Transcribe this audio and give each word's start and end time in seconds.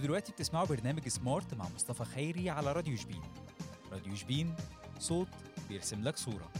أنتوا 0.00 0.08
دلوقتي 0.08 0.32
بتسمعوا 0.32 0.66
برنامج 0.66 1.08
سمارت 1.08 1.54
مع 1.54 1.68
مصطفى 1.74 2.04
خيري 2.04 2.50
على 2.50 2.72
راديو 2.72 2.96
شبين. 2.96 3.22
راديو 3.92 4.14
شبين 4.14 4.54
صوت 4.98 5.28
بيرسم 5.68 6.02
لك 6.02 6.16
صورة. 6.16 6.52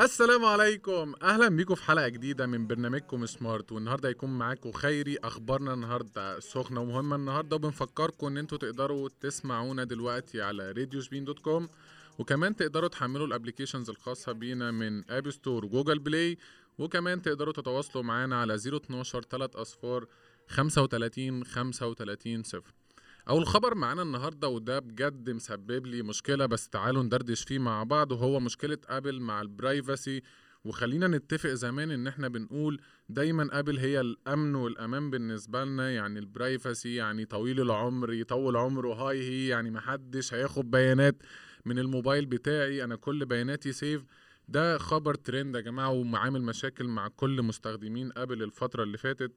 السلام 0.00 0.44
عليكم. 0.44 1.14
أهلا 1.22 1.48
بيكم 1.48 1.74
في 1.74 1.84
حلقة 1.84 2.08
جديدة 2.08 2.46
من 2.46 2.66
برنامجكم 2.66 3.26
سمارت 3.26 3.72
والنهاردة 3.72 4.08
هيكون 4.08 4.38
معاكم 4.38 4.72
خيري. 4.72 5.16
أخبارنا 5.24 5.74
النهارده 5.74 6.40
سخنة 6.40 6.80
ومهمة 6.80 7.16
النهارده 7.16 7.56
وبنفكركم 7.56 8.26
إن 8.26 8.38
أنتوا 8.38 8.58
تقدروا 8.58 9.08
تسمعونا 9.20 9.84
دلوقتي 9.84 10.42
على 10.42 10.72
راديو 10.72 11.00
شبين 11.00 11.24
dot 11.24 11.38
com 11.38 11.68
وكمان 12.18 12.56
تقدروا 12.56 12.88
تحملوا 12.88 13.26
ال 13.26 13.31
applications 13.31 13.90
الخاصة 13.90 14.32
بينا 14.32 14.70
من 14.70 15.10
App 15.10 15.30
Store 15.30 15.64
وجوجل 15.64 15.98
بلاي 15.98 16.38
وكمان 16.82 17.22
تقدروا 17.22 17.52
تتواصلوا 17.52 18.04
معانا 18.04 18.40
على 18.40 18.54
012 18.54 19.22
3 19.22 19.62
أصفار 19.62 20.06
35 20.48 21.44
35 21.44 22.42
صفر. 22.42 22.72
اول 23.28 23.46
خبر 23.46 23.74
معانا 23.74 24.02
النهارده 24.02 24.48
وده 24.48 24.78
بجد 24.78 25.30
مسبب 25.30 25.86
لي 25.86 26.02
مشكلة 26.02 26.46
بس 26.46 26.68
تعالوا 26.68 27.02
ندردش 27.02 27.44
فيه 27.44 27.58
مع 27.58 27.82
بعض 27.82 28.12
وهو 28.12 28.40
مشكلة 28.40 28.78
أبل 28.88 29.20
مع 29.20 29.40
ال 29.42 29.52
privacy 29.52 30.22
وخلينا 30.64 31.08
نتفق 31.08 31.50
زمان 31.50 31.90
إن 31.90 32.06
إحنا 32.06 32.28
بنقول 32.28 32.80
دايما 33.08 33.58
أبل 33.58 33.78
هي 33.78 34.00
الأمن 34.00 34.54
والأمان 34.54 35.10
بالنسبة 35.10 35.64
لنا 35.64 35.90
يعني 35.90 36.18
ال 36.18 36.27
privacy 36.27 36.94
يعني 36.94 37.24
طويل 37.24 37.60
العمر 37.60 38.12
يطول 38.12 38.56
عمره 38.56 38.94
هاي 38.94 39.22
هي 39.22 39.48
يعني 39.48 39.70
محدش 39.70 40.34
هياخد 40.34 40.70
بيانات 40.70 41.22
من 41.64 41.78
الموبايل 41.78 42.26
بتاعي 42.26 42.84
أنا 42.84 42.96
كل 42.96 43.26
بياناتي 43.26 43.72
safe 43.72 44.04
ده 44.48 44.78
خبر 44.78 45.14
ترند 45.14 45.54
يا 45.56 45.60
جماعة 45.60 45.90
ومعامل 45.90 46.42
مشاكل 46.42 46.84
مع 46.88 47.08
كل 47.08 47.42
مستخدمين 47.42 48.10
ابل 48.16 48.42
الفترة 48.42 48.82
اللي 48.82 48.98
فاتت. 48.98 49.32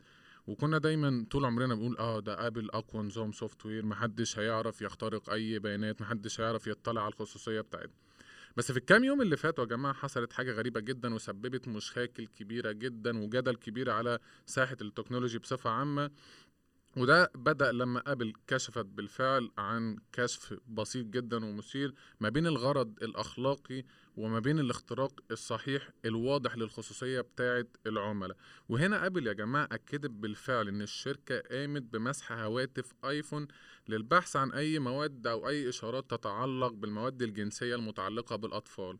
وكنا 0.47 0.77
دايما 0.77 1.25
طول 1.31 1.45
عمرنا 1.45 1.75
بنقول 1.75 1.97
آه 1.97 2.19
ده 2.19 2.47
ابل 2.47 2.69
أقوى 2.71 3.03
نظام 3.03 3.31
software 3.31 3.85
محدش 3.85 4.39
هيعرف 4.39 4.81
يخترق 4.81 5.29
أي 5.29 5.59
بيانات 5.59 6.01
محدش 6.01 6.41
هيعرف 6.41 6.67
يطلع 6.67 7.01
على 7.01 7.13
الخصوصية 7.13 7.61
بتاعتنا. 7.61 7.93
بس 8.57 8.71
في 8.71 8.77
الكام 8.77 9.03
يوم 9.03 9.21
اللي 9.21 9.37
فاتوا 9.37 9.63
يا 9.63 9.69
جماعة 9.69 9.93
حصلت 9.93 10.33
حاجة 10.33 10.51
غريبة 10.51 10.79
جدا 10.79 11.13
وسببت 11.15 11.67
مشاكل 11.67 12.27
كبيرة 12.27 12.71
جدا 12.71 13.19
وجدل 13.23 13.55
كبير 13.55 13.89
على 13.89 14.19
ساحة 14.45 14.77
ال 14.81 14.86
technology 14.86 15.37
بصفة 15.39 15.69
عامة. 15.69 16.11
وده 16.97 17.31
بدأ 17.35 17.71
لما 17.71 18.01
أبل 18.07 18.33
كشفت 18.47 18.85
بالفعل 18.85 19.51
عن 19.57 19.97
كشف 20.11 20.59
بسيط 20.67 21.05
جدا 21.05 21.45
ومثير 21.45 21.93
ما 22.19 22.29
بين 22.29 22.47
الغرض 22.47 23.03
الأخلاقي 23.03 23.83
وما 24.17 24.39
بين 24.39 24.59
الاختراق 24.59 25.19
الصحيح 25.31 25.89
الواضح 26.05 26.57
للخصوصية 26.57 27.21
بتاعة 27.21 27.65
العملاء. 27.87 28.37
وهنا 28.69 29.05
أبل 29.05 29.27
يا 29.27 29.33
جماعة 29.33 29.67
أكدت 29.71 30.09
بالفعل 30.11 30.67
إن 30.67 30.81
الشركة 30.81 31.39
قامت 31.39 31.81
بمسح 31.81 32.31
هواتف 32.31 32.93
آيفون 33.05 33.47
للبحث 33.87 34.35
عن 34.35 34.51
أي 34.51 34.79
مواد 34.79 35.27
أو 35.27 35.47
أي 35.49 35.69
إشارات 35.69 36.09
تتعلق 36.09 36.71
بالمواد 36.73 37.21
الجنسية 37.21 37.75
المتعلقة 37.75 38.35
بالأطفال. 38.35 38.97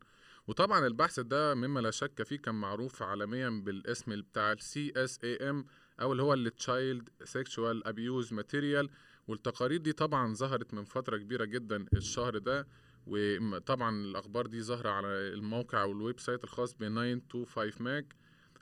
وطبعا 0.48 0.88
البحث 0.88 1.20
ده 1.20 1.56
مما 1.56 1.80
لا 1.80 1.92
شك 1.92 2.24
فيه 2.24 2.38
كان 2.38 2.56
معروف 2.56 3.02
عالميا 3.04 3.50
بالاسم 3.50 4.22
بتاع 4.22 4.52
ال 4.52 4.60
CSAM 4.62 5.66
أو 6.02 6.12
اللي 6.12 6.24
هو 6.24 6.34
ال 6.34 6.52
Child 6.62 7.26
Sexual 7.26 7.88
Abuse 7.92 8.32
Material. 8.32 8.90
والتقارير 9.28 9.80
دي 9.80 9.94
طبعا 9.94 10.34
ظهرت 10.34 10.74
من 10.74 10.84
فترة 10.84 11.18
كبيرة 11.18 11.46
جدا 11.46 11.86
الشهر 11.94 12.38
ده 12.38 12.68
وطبعا 13.08 13.96
الأخبار 13.96 14.48
دي 14.48 14.62
ظاهرة 14.62 14.90
على 14.90 15.08
الموقع 15.08 15.82
أو 15.82 15.92
ال 15.92 16.20
website 16.20 16.44
الخاص 16.44 16.74
ب 16.74 16.78
9to5Mac 16.78 18.16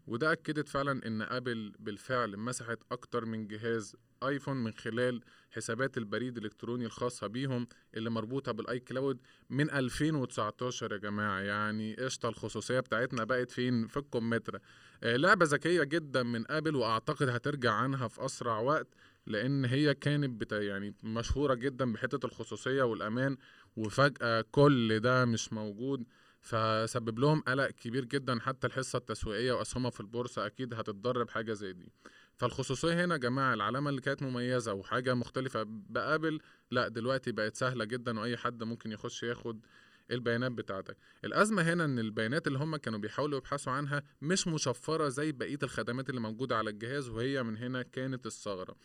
وده 0.08 0.31
أكدت 0.31 0.70
فعلا 0.70 1.08
إن 1.08 1.22
أبل 1.22 1.73
بالفعل 1.80 2.38
مسحت 2.38 2.78
أكتر 2.92 3.25
من 3.25 3.47
جهاز 3.47 3.95
آيفون 4.23 4.58
من 4.63 4.74
خلال 4.74 5.22
حسابات 5.52 5.97
البريد 5.97 6.38
الإلكتروني 6.38 6.86
الخاصة 6.86 7.28
بيهم 7.28 7.68
اللي 7.96 8.09
مربوطة 8.09 8.52
بال 8.51 8.79
iCloud 8.79 9.19
من 9.50 9.72
2019 9.72 10.91
يا 10.91 10.97
جماعة. 10.97 11.40
يعني 11.40 11.96
قشطة 11.96 12.30
الخصوصية 12.30 12.80
بتاعتنا 12.80 13.24
بقت 13.24 13.52
فين؟ 13.52 13.88
في 13.88 13.97
الكمثرى 13.97 14.59
آه 15.03 15.16
لعبة 15.16 15.46
ذكية 15.46 15.84
جدا 15.84 16.24
من 16.24 16.52
آبل 16.52 16.75
وأعتقد 16.75 17.30
هترجع 17.30 17.72
عنها 17.72 18.08
في 18.08 18.25
أسرع 18.25 18.59
وقت 18.59 18.88
لأن 19.28 19.66
هي 19.66 19.94
كانت 19.94 20.41
بتا 20.41 20.62
يعني 20.62 20.94
مشهورة 21.03 21.53
جدا 21.53 21.94
بحتة 21.94 22.25
الخصوصية 22.25 22.84
والأمان 22.84 23.38
وفجأة 23.78 24.46
كل 24.52 25.00
ده 25.00 25.25
مش 25.25 25.53
موجود 25.53 26.03
فسبب 26.42 27.19
لهم 27.19 27.42
قلق 27.42 27.69
كبير 27.69 28.06
جدا 28.06 28.40
حتى 28.40 28.68
الحصة 28.68 28.97
التسويقية 28.97 29.52
واسهمها 29.53 29.90
في 29.92 30.00
البورصة 30.00 30.46
أكيد 30.46 30.74
هتتضرر 30.74 31.24
بحاجه 31.24 31.53
زي 31.53 31.74
دي. 31.74 31.92
فالخصوصية 32.36 33.06
هنا 33.06 33.13
يا 33.16 33.19
جماعة 33.19 33.53
العلامة 33.53 33.90
اللي 33.90 34.02
كانت 34.02 34.24
مميزة 34.24 34.74
وحاجة 34.74 35.13
مختلفة 35.13 35.63
بآبل 35.68 36.40
لأ 36.72 36.88
دلوقتي 36.88 37.31
بقت 37.31 37.56
سهلة 37.56 37.86
جدا 37.86 38.19
وأي 38.19 38.38
حد 38.38 38.63
ممكن 38.63 38.92
يخش 38.92 39.24
ياخد 39.24 39.66
البيانات 40.13 40.51
بتاعتك؟ 40.51 40.97
الأزمة 41.25 41.62
هنا 41.62 41.85
إن 41.85 42.00
البيانات 42.00 42.47
اللي 42.47 42.59
هم 42.59 42.75
كانوا 42.75 43.00
بيحاولوا 43.00 43.38
يبحثوا 43.38 43.74
عنها 43.74 44.03
مش 44.22 44.47
مشفرة 44.47 45.09
زي 45.09 45.31
بقية 45.31 45.59
الخدمات 45.63 46.09
اللي 46.09 46.22
موجودة 46.22 46.57
على 46.57 46.69
الجهاز 46.69 47.09
وهي 47.09 47.44
من 47.44 47.57
هنا 47.57 47.81
كانت 47.81 48.25
الثغرة. 48.25 48.75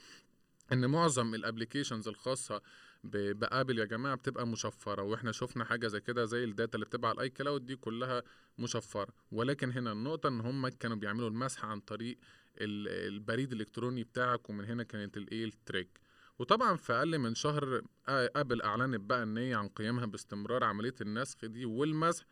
إن 0.72 0.86
معظم 0.90 1.34
ال 1.34 1.40
applications 1.40 2.08
الخاصة 2.08 2.62
بآبل 3.04 3.78
يا 3.78 3.84
جماعة 3.84 4.14
بتبقى 4.16 4.46
مشفرة 4.46 5.02
وإحنا 5.02 5.32
شفنا 5.32 5.64
حاجة 5.64 5.86
زي 5.86 6.00
كده 6.00 6.24
زي 6.24 6.44
ال 6.44 6.50
data 6.50 6.74
اللي 6.74 6.86
بتبقى 6.86 7.08
على 7.08 7.16
ال 7.16 7.28
iCloud 7.30 7.66
دي 7.66 7.76
كلها 7.76 8.22
مشفرة. 8.58 9.08
ولكن 9.32 9.72
هنا 9.72 9.92
النقطة 9.92 10.28
إن 10.28 10.40
هم 10.40 10.68
كانوا 10.68 10.96
بيعملوا 10.96 11.28
المسح 11.28 11.64
عن 11.64 11.80
طريق 11.80 12.18
البريد 12.60 13.52
الإلكتروني 13.52 14.04
بتاعك 14.04 14.50
ومن 14.50 14.64
هنا 14.64 14.82
كانت 14.82 15.16
الايه 15.16 15.44
ال 15.44 15.51
trick 15.51 15.88
وطبعا 16.38 16.76
في 16.76 16.92
أقل 16.92 17.18
من 17.18 17.34
شهر 17.34 17.82
ابل 18.08 18.62
اعلنت 18.62 19.00
بقى 19.00 19.22
ان 19.22 19.38
هي 19.38 19.54
عن 19.54 19.68
قيامها 19.68 20.06
باستمرار 20.06 20.64
عملية 20.64 20.94
النسخ 21.00 21.44
دي 21.44 21.64
والمسح 21.64 22.24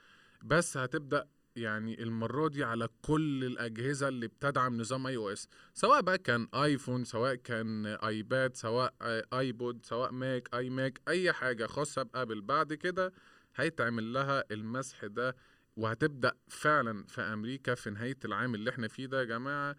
بس 0.44 0.76
هتبدأ 0.76 1.28
يعني 1.56 2.02
المرة 2.02 2.48
دي 2.48 2.64
على 2.64 2.88
كل 3.02 3.44
الأجهزة 3.44 4.08
اللي 4.08 4.28
بتدعم 4.28 4.80
نظام 4.80 5.06
iOS 5.06 5.48
سواء 5.74 6.00
بقى 6.00 6.18
كان 6.18 6.48
iPhone 6.54 7.04
سواء 7.04 7.34
كان 7.34 7.86
iPad 7.86 8.54
سواء 8.56 8.94
iPod 9.32 9.86
سواء 9.86 10.12
Mac 10.12 10.48
iMac 10.54 11.00
أي 11.08 11.32
حاجة 11.32 11.66
خاصة 11.66 12.02
بأبل. 12.02 12.40
بعد 12.40 12.74
كده 12.74 13.12
هيتعمل 13.56 14.12
لها 14.12 14.44
المسح 14.50 15.04
ده 15.06 15.36
وهتبدأ 15.76 16.32
فعلا 16.48 17.04
في 17.06 17.20
أمريكا 17.20 17.74
في 17.74 17.90
نهاية 17.90 18.18
العام 18.24 18.54
اللي 18.54 18.70
إحنا 18.70 18.88
فيه 18.88 19.06
ده 19.06 19.18
يا 19.20 19.24
جماعة 19.24 19.76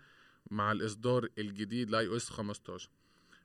مع 0.51 0.71
الإصدار 0.71 1.27
الجديد 1.37 1.89
ل 1.89 2.07
iOS 2.07 2.29
15 2.29 2.89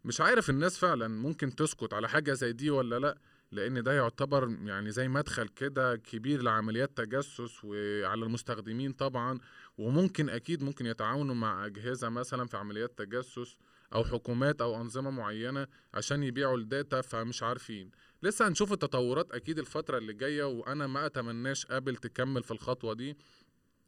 مش 0.04 0.20
عارف 0.20 0.50
الناس 0.50 0.78
فعلا 0.78 1.08
ممكن 1.08 1.54
تسكت 1.54 1.94
على 1.94 2.08
حاجة 2.08 2.32
زي 2.32 2.52
دي 2.52 2.70
ولا 2.70 2.98
لأ 2.98 3.18
لأن 3.52 3.82
ده 3.82 3.92
يعتبر 3.92 4.56
يعني 4.64 4.90
زي 4.90 5.08
مدخل 5.08 5.48
كده 5.48 5.96
كبير 5.96 6.42
لعمليات 6.42 6.96
تجسس 6.96 7.64
وعلى 7.64 8.24
المستخدمين 8.24 8.92
طبعا 8.92 9.38
وممكن 9.78 10.28
أكيد 10.28 10.62
ممكن 10.62 10.86
يتعاونوا 10.86 11.34
مع 11.34 11.66
أجهزة 11.66 12.08
مثلا 12.08 12.46
في 12.46 12.56
عمليات 12.56 12.98
تجسس 12.98 13.56
أو 13.94 14.04
حكومات 14.04 14.60
أو 14.60 14.76
أنظمة 14.80 15.10
معينة 15.10 15.66
عشان 15.94 16.22
يبيعوا 16.22 16.56
ال 16.58 16.67
data 16.67 17.00
فمش 17.00 17.42
عارفين. 17.42 17.90
لسه 18.22 18.48
هنشوف 18.48 18.72
التطورات 18.72 19.32
أكيد 19.32 19.58
الفترة 19.58 19.98
اللي 19.98 20.12
جاية 20.12 20.44
وأنا 20.44 20.86
ما 20.86 21.06
أتمناش 21.06 21.66
أبل 21.70 21.96
تكمل 21.96 22.42
في 22.42 22.50
الخطوة 22.50 22.94
دي 22.94 23.16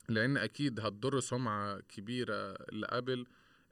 لأن 0.09 0.37
أكيد 0.37 0.81
هتضر 0.81 1.21
سمعة 1.21 1.81
كبيرة 1.81 2.53
لأبل. 2.73 3.27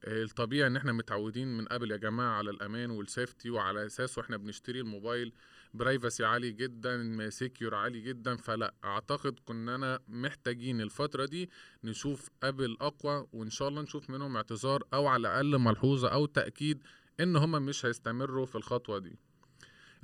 الطبيعي 0.04 0.66
إن 0.66 0.76
إحنا 0.76 0.92
متعودين 0.92 1.56
من 1.56 1.64
قبل 1.66 1.90
يا 1.90 1.96
جماعة 1.96 2.36
على 2.38 2.50
الأمان 2.50 2.90
وال 2.90 3.05
safety 3.05 3.50
وعلى 3.50 3.86
أساسه 3.86 4.22
إحنا 4.22 4.36
بنشتري 4.36 4.80
الموبايل 4.80 5.32
privacy 5.74 6.24
عالي 6.24 6.50
جدا 6.52 7.30
secure 7.30 7.74
عالي 7.74 8.00
جدا 8.00 8.36
فلا 8.36 8.74
أعتقد 8.84 9.38
كنا 9.44 10.00
محتاجين 10.08 10.80
الفترة 10.80 11.24
دي 11.26 11.50
نشوف 11.84 12.28
أبل 12.42 12.76
أقوى 12.80 13.26
وإن 13.32 13.50
شاء 13.50 13.68
الله 13.68 13.82
نشوف 13.82 14.10
منهم 14.10 14.36
اعتذار 14.36 14.82
أو 14.94 15.06
على 15.06 15.20
الأقل 15.20 15.58
ملحوظة 15.58 16.08
أو 16.08 16.26
تأكيد 16.26 16.82
إن 17.20 17.36
هم 17.36 17.50
مش 17.66 17.86
هيستمروا 17.86 18.46
في 18.46 18.54
الخطوة 18.54 18.98
دي. 18.98 19.18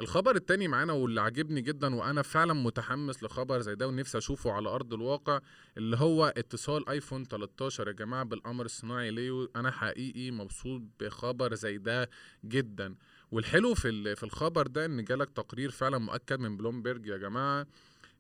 الخبر 0.01 0.37
التاني 0.37 0.69
معانا 0.69 0.93
واللي 0.93 1.21
عاجبني 1.21 1.61
جدا 1.61 1.95
وأنا 1.95 2.23
فعلا 2.23 2.53
متحمس 2.53 3.23
لخبر 3.23 3.61
زي 3.61 3.75
ده 3.75 3.89
ونفسي 3.89 4.19
أشوفه 4.19 4.53
على 4.53 4.69
أرض 4.69 4.95
الواقع 4.95 5.41
اللي 5.77 5.97
هو 5.97 6.33
اتصال 6.37 6.89
آيفون 6.89 7.25
13 7.25 7.89
يا 7.89 7.93
جماعة 7.93 8.25
بالقمر 8.25 8.65
الصناعي 8.65 9.11
ليو. 9.11 9.51
أنا 9.57 9.71
حقيقي 9.71 10.31
مبسوط 10.31 10.83
بخبر 11.01 11.55
زي 11.55 11.79
ده 11.79 12.11
جدا. 12.45 12.95
والحلو 13.33 13.75
في 13.75 14.17
في 14.17 14.23
الخبر 14.23 14.67
ده 14.67 14.85
إن 14.85 15.05
جالك 15.05 15.31
تقرير 15.31 15.71
فعلا 15.71 15.99
مؤكد 15.99 16.41
من 16.41 16.57
بلومبرج 16.57 17.07
يا 17.07 17.17
جماعة 17.17 17.67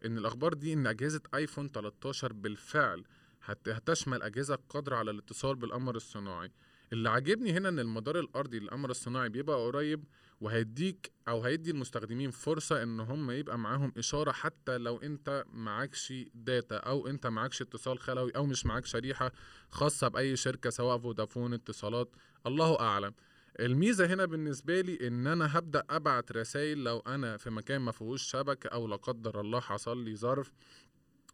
إن 0.04 0.18
الأخبار 0.18 0.54
دي 0.54 0.72
إن 0.72 0.86
أجهزة 0.86 1.20
آيفون 1.34 1.68
13 1.68 2.32
بالفعل 2.32 3.04
هتشمل 3.44 4.22
أجهزة 4.22 4.58
قادرة 4.68 4.96
على 4.96 5.10
الاتصال 5.10 5.56
بالقمر 5.56 5.96
الصناعي. 5.96 6.50
اللي 6.92 7.10
عاجبني 7.10 7.52
هنا 7.52 7.68
إن 7.68 7.78
المدار 7.78 8.18
الأرضي 8.20 8.58
للقمر 8.58 8.90
الصناعي 8.90 9.28
بيبقى 9.28 9.56
قريب 9.66 10.04
وهيديك 10.40 11.12
أو 11.28 11.42
هيدي 11.42 11.70
المستخدمين 11.70 12.30
فرصة 12.30 12.82
إن 12.82 13.00
هم 13.00 13.30
يبقى 13.30 13.58
معاهم 13.58 13.92
إشارة 13.98 14.32
حتى 14.32 14.78
لو 14.78 14.96
أنت 14.96 15.44
معكش 15.52 16.12
data 16.34 16.76
أو 16.76 17.06
أنت 17.06 17.26
معكش 17.26 17.62
اتصال 17.62 17.98
خلوي 17.98 18.30
أو 18.36 18.46
مش 18.46 18.66
معاك 18.66 18.86
شريحة 18.86 19.32
خاصة 19.70 20.08
بأي 20.08 20.36
شركة 20.36 20.70
سواء 20.70 20.98
فودافون 20.98 21.54
اتصالات. 21.54 22.08
الله 22.46 22.80
أعلم. 22.80 23.14
الميزة 23.60 24.06
هنا 24.06 24.24
بالنسبة 24.24 24.80
لي 24.80 25.06
إن 25.08 25.26
أنا 25.26 25.58
هبدأ 25.58 25.84
أبعت 25.90 26.32
رسائل 26.32 26.84
لو 26.84 26.98
أنا 26.98 27.36
في 27.36 27.50
مكان 27.50 27.80
ما 27.80 27.92
فيهوش 27.92 28.22
شبكة 28.22 28.68
أو 28.68 28.86
لا 28.86 28.96
قدر 28.96 29.40
الله 29.40 29.60
حصل 29.60 30.04
لي 30.04 30.16
ظرف 30.16 30.52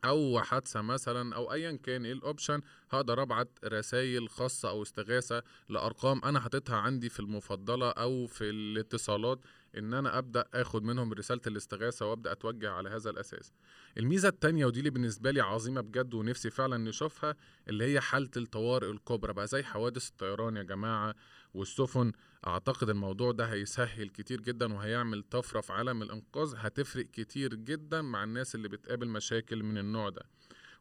أو 0.04 0.42
حادثة 0.42 0.82
مثلا 0.82 1.36
أو 1.36 1.52
ايا 1.52 1.78
كان 1.82 2.04
إيه 2.04 2.12
الاوبشن 2.12 2.60
هقدر 2.90 3.22
أبعت 3.22 3.48
رسائل 3.64 4.28
خاصة 4.28 4.68
أو 4.68 4.82
استغاثة 4.82 5.42
لأرقام 5.68 6.24
أنا 6.24 6.40
حاططها 6.40 6.76
عندي 6.76 7.08
في 7.08 7.20
المفضلة 7.20 7.90
أو 7.90 8.26
في 8.26 8.50
الاتصالات 8.50 9.38
إن 9.78 9.94
أنا 9.94 10.18
أبدأ 10.18 10.44
آخد 10.54 10.82
منهم 10.82 11.12
رسالة 11.12 11.40
الاستغاثة 11.46 12.06
وأبدأ 12.06 12.32
أتوجه 12.32 12.70
على 12.70 12.90
هذا 12.90 13.10
الأساس. 13.10 13.52
الميزة 13.98 14.28
التانية 14.28 14.66
ودي 14.66 14.78
اللي 14.78 14.90
بالنسبة 14.90 15.30
لي 15.30 15.40
عظيمة 15.40 15.80
بجد 15.80 16.14
ونفسي 16.14 16.50
فعلا 16.50 16.76
نشوفها 16.76 17.34
اللي 17.68 17.84
هي 17.84 18.00
حالة 18.00 18.30
الطوارئ 18.36 18.90
الكبرى. 18.90 19.32
بقى 19.32 19.46
زي 19.46 19.62
حوادث 19.62 20.08
الطيران 20.08 20.56
يا 20.56 20.62
جماعة 20.62 21.14
والسفن 21.54 22.12
أعتقد 22.46 22.90
الموضوع 22.90 23.32
ده 23.32 23.44
هيسهل 23.46 24.08
كتير 24.08 24.40
جدا 24.40 24.74
وهيعمل 24.74 25.22
طفرة 25.22 25.60
في 25.60 25.72
عالم 25.72 26.02
الإنقاذ 26.02 26.54
هتفرق 26.56 27.06
كتير 27.06 27.54
جدا 27.54 28.02
مع 28.02 28.24
الناس 28.24 28.54
اللي 28.54 28.68
بتقابل 28.68 29.08
مشاكل 29.08 29.62
من 29.62 29.78
النوع 29.78 30.08
ده. 30.08 30.22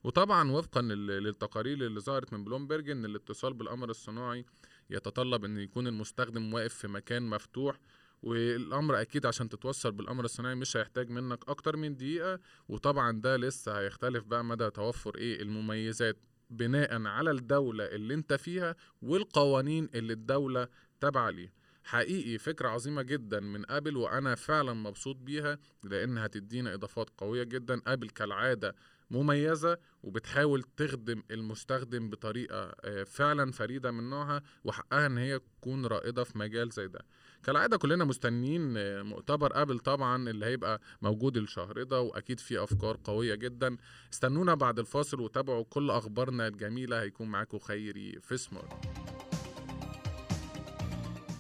وطبعا 0.04 0.52
وفقا 0.52 0.82
لل- 0.82 1.24
للتقارير 1.24 1.86
اللي 1.86 2.00
ظهرت 2.00 2.34
من 2.34 2.44
بلومبرج 2.44 2.90
إن 2.90 3.06
الاتصال 3.06 3.54
بالقمر 3.54 3.90
الصناعي 3.90 4.46
يتطلب 4.90 5.46
إن 5.46 5.58
يكون 5.58 5.88
المستخدم 5.88 6.54
واقف 6.54 6.74
في 6.74 6.88
مكان 6.88 7.24
مفتوح 7.30 7.80
والأمر 8.24 9.02
أكيد 9.02 9.26
عشان 9.26 9.50
تتوصل 9.50 9.92
بالقمر 9.92 10.26
الصناعي 10.26 10.56
مش 10.56 10.78
هيحتاج 10.78 11.10
منك 11.10 11.50
أكتر 11.50 11.78
من 11.78 11.96
دقيقة 11.98 12.40
وطبعا 12.70 13.12
ده 13.22 13.38
لسه 13.38 13.80
هيختلف 13.80 14.24
بقى 14.24 14.44
مدى 14.46 14.70
توفر 14.70 15.16
إيه 15.18 15.42
المميزات. 15.42 16.18
بناء 16.50 17.02
على 17.08 17.32
الدولة 17.32 17.86
اللي 17.86 18.14
انت 18.14 18.34
فيها 18.34 18.76
والقوانين 19.02 19.90
اللي 19.96 20.14
الدولة 20.14 20.68
تابعة 21.02 21.30
ليها. 21.30 21.52
حقيقي 21.84 22.38
فكرة 22.38 22.70
عظيمة 22.70 23.02
جدا 23.02 23.40
من 23.40 23.72
آبل 23.72 23.98
وأنا 23.98 24.36
فعلا 24.36 24.74
مبسوط 24.74 25.16
بيها 25.16 25.60
لأن 25.84 26.18
هتدينا 26.18 26.74
إضافات 26.74 27.10
قوية 27.18 27.44
جدا. 27.44 27.82
آبل 27.88 28.10
كالعادة 28.10 28.76
مميزة 29.14 29.78
وبتحاول 30.04 30.64
تخدم 30.64 31.24
المستخدم 31.32 32.10
بطريقة 32.10 32.76
آه، 32.82 33.04
فعلا 33.04 33.52
فريدة 33.52 33.92
من 33.92 34.10
نوعها 34.10 34.42
وحقها 34.64 35.06
إن 35.06 35.18
هي 35.18 35.40
تكون 35.40 35.86
رائدة 35.86 36.24
في 36.24 36.38
مجال 36.38 36.70
زي 36.70 36.88
ده. 36.88 37.00
كالعادة 37.44 37.78
كلنا 37.78 38.06
مستنيين 38.06 38.74
آه، 38.78 39.02
مؤتمر 39.02 39.62
أبل 39.62 39.80
طبعا 39.80 40.30
اللي 40.30 40.46
هيبقى 40.46 40.82
موجود 41.02 41.38
الشهر 41.38 41.84
ده 41.84 42.02
وأكيد 42.02 42.40
فيه 42.40 42.64
أفكار 42.64 42.98
قوية 43.04 43.36
جدا. 43.36 43.78
استنونا 44.14 44.54
بعد 44.54 44.80
الفاصل 44.80 45.20
وتابعوا 45.22 45.64
كل 45.70 45.92
أخبارنا 45.92 46.48
الجميلة 46.48 47.02
هيكون 47.02 47.28
معاكم 47.28 47.60
خيري 47.60 48.20
في 48.22 48.38
سمارت. 48.38 48.74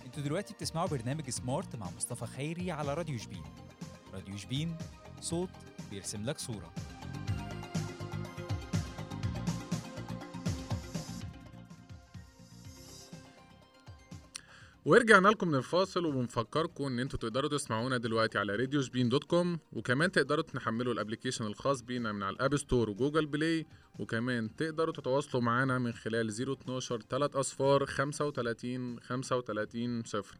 أنتوا 0.05 0.23
دلوقتي 0.23 0.53
بتسمعوا 0.53 0.87
برنامج 0.87 1.29
سمارت 1.29 1.75
مع 1.75 1.89
مصطفى 1.97 2.25
خيري 2.25 2.71
على 2.71 2.93
راديو 2.93 3.17
شبين. 3.17 3.43
راديو 4.13 4.37
شبين 4.37 4.75
صوت 5.21 5.49
بيرسم 5.91 6.25
لك 6.25 6.39
صورة. 6.39 6.73
ورجعنا 14.85 15.27
لكم 15.27 15.47
من 15.47 15.55
الفاصل 15.55 16.05
وبنفكركم 16.05 16.85
إن 16.85 16.99
أنتوا 16.99 17.19
تقدروا 17.19 17.49
تسمعونا 17.49 17.97
دلوقتي 17.97 18.37
على 18.37 18.55
راديو 18.55 18.81
شبين 18.81 19.09
dot 19.09 19.23
com 19.23 19.59
وكمان 19.71 20.11
تقدروا 20.11 20.43
تحملوا 20.43 20.93
ال 20.93 20.98
application 20.98 21.45
الخاص 21.45 21.81
بينا 21.81 22.11
من 22.11 22.23
على 22.23 22.35
ال 22.35 22.41
App 22.41 22.57
Store 22.57 22.89
و 22.89 22.94
Google 22.94 23.25
Play 23.25 23.65
وكمان 23.99 24.55
تقدروا 24.55 24.93
تتواصلوا 24.93 25.43
معانا 25.43 25.79
من 25.79 25.91
خلال 25.93 26.29
012 26.29 27.01
3 27.09 27.39
اصفار 27.39 27.85
35 27.85 28.99
35 28.99 30.03
صفر 30.03 30.37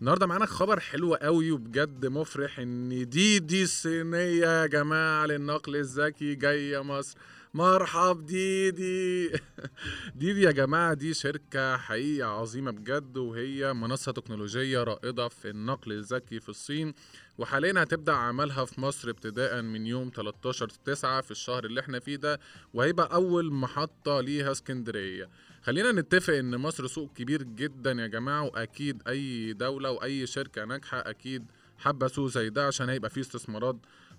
النهارده 0.00 0.26
معانا 0.26 0.46
خبر 0.46 0.80
حلو 0.80 1.14
قوي 1.14 1.50
وبجد 1.50 2.06
مفرح 2.06 2.58
إن 2.58 3.08
دي 3.08 3.38
دي 3.38 3.62
الصينية 3.62 4.60
يا 4.62 4.66
جماعة 4.66 5.26
للنقل 5.26 5.76
الذكي 5.76 6.34
جاية 6.34 6.82
مصر. 6.82 7.18
مرحب 7.54 8.26
ديدي. 8.26 9.30
ديدي 10.20 10.42
يا 10.42 10.50
جماعة 10.50 10.94
دي 10.94 11.14
شركة 11.14 11.76
حقيقة 11.76 12.28
عظيمة 12.28 12.70
بجد 12.70 13.16
وهي 13.16 13.72
منصة 13.72 14.12
تكنولوجية 14.12 14.82
رائدة 14.82 15.28
في 15.28 15.50
النقل 15.50 15.92
الذكي 15.92 16.40
في 16.40 16.48
الصين 16.48 16.94
وحاليا 17.38 17.82
هتبدأ 17.82 18.12
عملها 18.12 18.64
في 18.64 18.80
مصر 18.80 19.10
ابتداء 19.10 19.62
من 19.62 19.86
يوم 19.86 20.10
13 20.16 20.68
9 20.68 21.20
في 21.20 21.30
الشهر 21.30 21.64
اللي 21.64 21.80
إحنا 21.80 21.98
فيه 21.98 22.16
ده 22.16 22.40
وهيبقى 22.74 23.14
أول 23.14 23.52
محطة 23.52 24.20
ليها 24.20 24.52
اسكندرية. 24.52 25.28
خلينا 25.62 25.92
نتفق 25.92 26.34
إن 26.34 26.56
مصر 26.56 26.86
سوق 26.86 27.12
كبير 27.12 27.42
جدا 27.42 27.92
يا 27.92 28.06
جماعة 28.06 28.42
وأكيد 28.44 29.02
أي 29.08 29.52
دولة 29.52 29.90
وأي 29.90 30.26
شركة 30.26 30.64
ناجحة 30.64 30.98
أكيد 30.98 31.44
حابة 31.78 32.06
سوق 32.06 32.28
زي 32.30 32.50
ده 32.50 32.66
عشان 32.66 32.88
هيبقى 32.88 33.10
فيه 33.10 33.20
استثمارات 33.20 33.76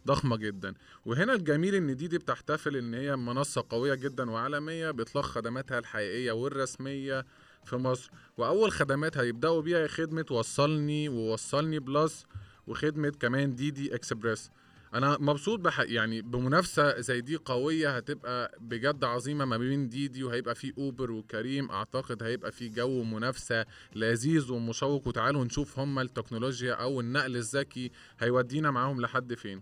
ضخمة 0.07 0.37
جدا. 0.37 0.73
وهنا 1.05 1.33
الجميل 1.33 1.75
إن 1.75 1.95
DiDi 1.95 2.17
بتحتفل 2.17 2.75
إن 2.75 2.93
هي 2.93 3.15
منصة 3.15 3.65
قوية 3.69 3.93
جدا 3.95 4.31
وعالمية 4.31 4.91
بيطلق 4.91 5.21
خدماتها 5.25 5.79
الحقيقية 5.79 6.31
والرسمية 6.31 7.25
في 7.63 7.75
مصر. 7.75 8.11
وأول 8.37 8.71
خدمات 8.71 9.17
هيبدأوا 9.17 9.61
بيها 9.61 9.79
هي 9.83 9.87
خدمة 9.87 10.25
وصلني 10.31 11.09
ووصلني 11.09 11.79
plus 11.79 12.25
وخدمة 12.67 13.09
كمان 13.09 13.55
DiDi 13.55 13.95
Express. 13.95 14.51
أنا 14.93 15.17
مبسوط 15.19 15.59
بح 15.59 15.79
يعني 15.79 16.21
بمنافسة 16.21 16.99
زي 17.01 17.21
دي 17.21 17.35
قوية 17.35 17.97
هتبقى 17.97 18.57
بجد 18.59 19.03
عظيمة 19.03 19.45
ما 19.45 19.57
بين 19.57 19.89
DiDi 19.89 20.23
وهيبقى 20.23 20.55
في 20.55 20.73
أوبر 20.77 21.11
وكريم. 21.11 21.71
أعتقد 21.71 22.23
هيبقى 22.23 22.51
في 22.51 22.69
جو 22.69 23.03
منافسة 23.03 23.65
لذيذ 23.95 24.51
ومشوق. 24.51 25.07
وتعالوا 25.07 25.45
نشوف 25.45 25.79
هما 25.79 26.01
التكنولوجيا 26.01 26.73
أو 26.73 26.99
النقل 26.99 27.35
الذكي 27.35 27.91
هيودينا 28.19 28.71
معاهم 28.71 29.01
لحد 29.01 29.33
فين. 29.33 29.61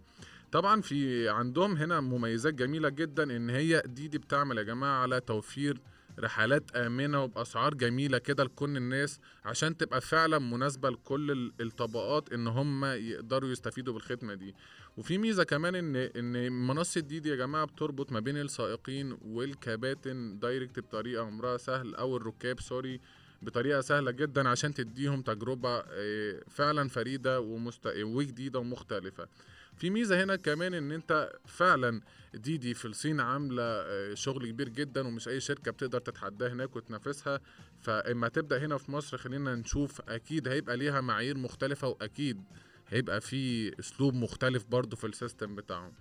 طبعا 0.51 0.81
في 0.81 1.29
عندهم 1.29 1.75
هنا 1.77 1.99
مميزات 1.99 2.53
جميلة 2.53 2.89
جدا 2.89 3.23
إن 3.35 3.49
هي 3.49 3.83
DiDi 3.85 4.17
بتعمل 4.17 4.57
يا 4.57 4.63
جماعة 4.63 5.01
على 5.01 5.19
توفير 5.19 5.81
رحلات 6.19 6.75
آمنة 6.75 7.23
وبأسعار 7.23 7.73
جميلة 7.73 8.17
كده 8.17 8.43
لكل 8.43 8.77
الناس 8.77 9.19
عشان 9.45 9.77
تبقى 9.77 10.01
فعلا 10.01 10.39
مناسبة 10.39 10.89
لكل 10.89 11.31
ال- 11.31 11.53
الطبقات 11.61 12.33
إن 12.33 12.47
هم 12.47 12.85
يقدروا 12.85 13.49
يستفيدوا 13.49 13.93
بالخدمة 13.93 14.33
دي. 14.33 14.55
وفي 14.97 15.17
ميزة 15.17 15.43
كمان 15.43 15.75
ان 15.75 15.95
إن 15.95 16.51
منصة 16.67 17.01
DiDi 17.01 17.29
يا 17.29 17.35
جماعة 17.35 17.65
بتربط 17.65 18.11
ما 18.11 18.19
بين 18.19 18.37
السائقين 18.37 19.17
والكباتن 19.25 20.39
direct 20.39 20.79
بطريقة 20.79 21.25
عمرها 21.25 21.57
سهل 21.57 21.95
أو 21.95 22.17
الركاب 22.17 22.59
sorry 22.59 22.99
بطريقة 23.41 23.81
سهلة 23.81 24.11
جدا 24.11 24.49
عشان 24.49 24.73
تديهم 24.73 25.21
تجربة 25.21 25.83
آه، 25.89 26.41
فعلا 26.49 26.89
فريدة 26.89 27.39
ومست... 27.41 27.87
وجديدة 27.97 28.59
ومختلفة. 28.59 29.27
في 29.79 29.89
ميزة 29.89 30.23
هنا 30.23 30.35
كمان 30.35 30.73
إن 30.73 30.91
أنت 30.91 31.31
فعلا 31.45 32.01
دي 32.33 32.57
دي 32.57 32.73
في 32.73 32.85
الصين 32.85 33.19
عاملة 33.19 33.63
آه، 33.63 34.13
شغل 34.13 34.47
كبير 34.47 34.69
جدا 34.69 35.07
ومش 35.07 35.27
أي 35.27 35.39
شركة 35.39 35.71
بتقدر 35.71 35.99
تتحداها 35.99 36.53
هناك 36.53 36.75
وتنافسها. 36.75 37.39
فإما 37.81 38.27
تبدأ 38.27 38.65
هنا 38.65 38.77
في 38.77 38.91
مصر 38.91 39.17
خلينا 39.17 39.55
نشوف 39.55 40.01
أكيد 40.09 40.47
هيبقى 40.47 40.77
ليها 40.77 41.01
معايير 41.01 41.37
مختلفة 41.37 41.87
وأكيد 41.87 42.43
هيبقى 42.87 43.21
في 43.21 43.71
أسلوب 43.79 44.13
مختلف 44.13 44.65
برضو 44.65 44.95
في 44.95 45.07
السيستم 45.07 45.55
بتاعهم. 45.55 45.93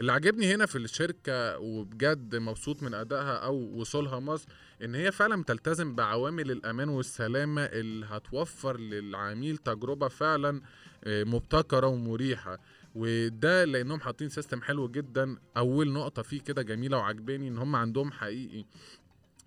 اللي 0.00 0.12
عجبني 0.12 0.54
هنا 0.54 0.66
في 0.66 0.78
الشركة 0.78 1.58
وبجد 1.58 2.36
مبسوط 2.36 2.82
من 2.82 2.94
أدائها 2.94 3.36
أو 3.36 3.54
وصولها 3.54 4.18
مصر 4.20 4.48
إن 4.82 4.94
هي 4.94 5.12
فعلا 5.12 5.42
بتلتزم 5.42 5.94
بعوامل 5.94 6.50
الأمان 6.50 6.88
والسلامة 6.88 7.62
اللي 7.64 8.06
هتوفر 8.06 8.76
للعميل 8.80 9.56
تجربة 9.56 10.08
فعلا 10.08 10.60
آه، 11.04 11.24
مبتكرة 11.24 11.86
ومريحة. 11.86 12.58
وده 12.94 13.64
لأنهم 13.64 14.00
حاطين 14.00 14.28
سيستم 14.28 14.62
حلو 14.62 14.88
جدا. 14.88 15.36
أول 15.56 15.92
نقطة 15.92 16.22
فيه 16.22 16.40
كده 16.40 16.62
جميلة 16.62 16.96
وعجباني 16.98 17.48
إن 17.48 17.58
هم 17.58 17.76
عندهم 17.76 18.12
حقيقي 18.12 18.64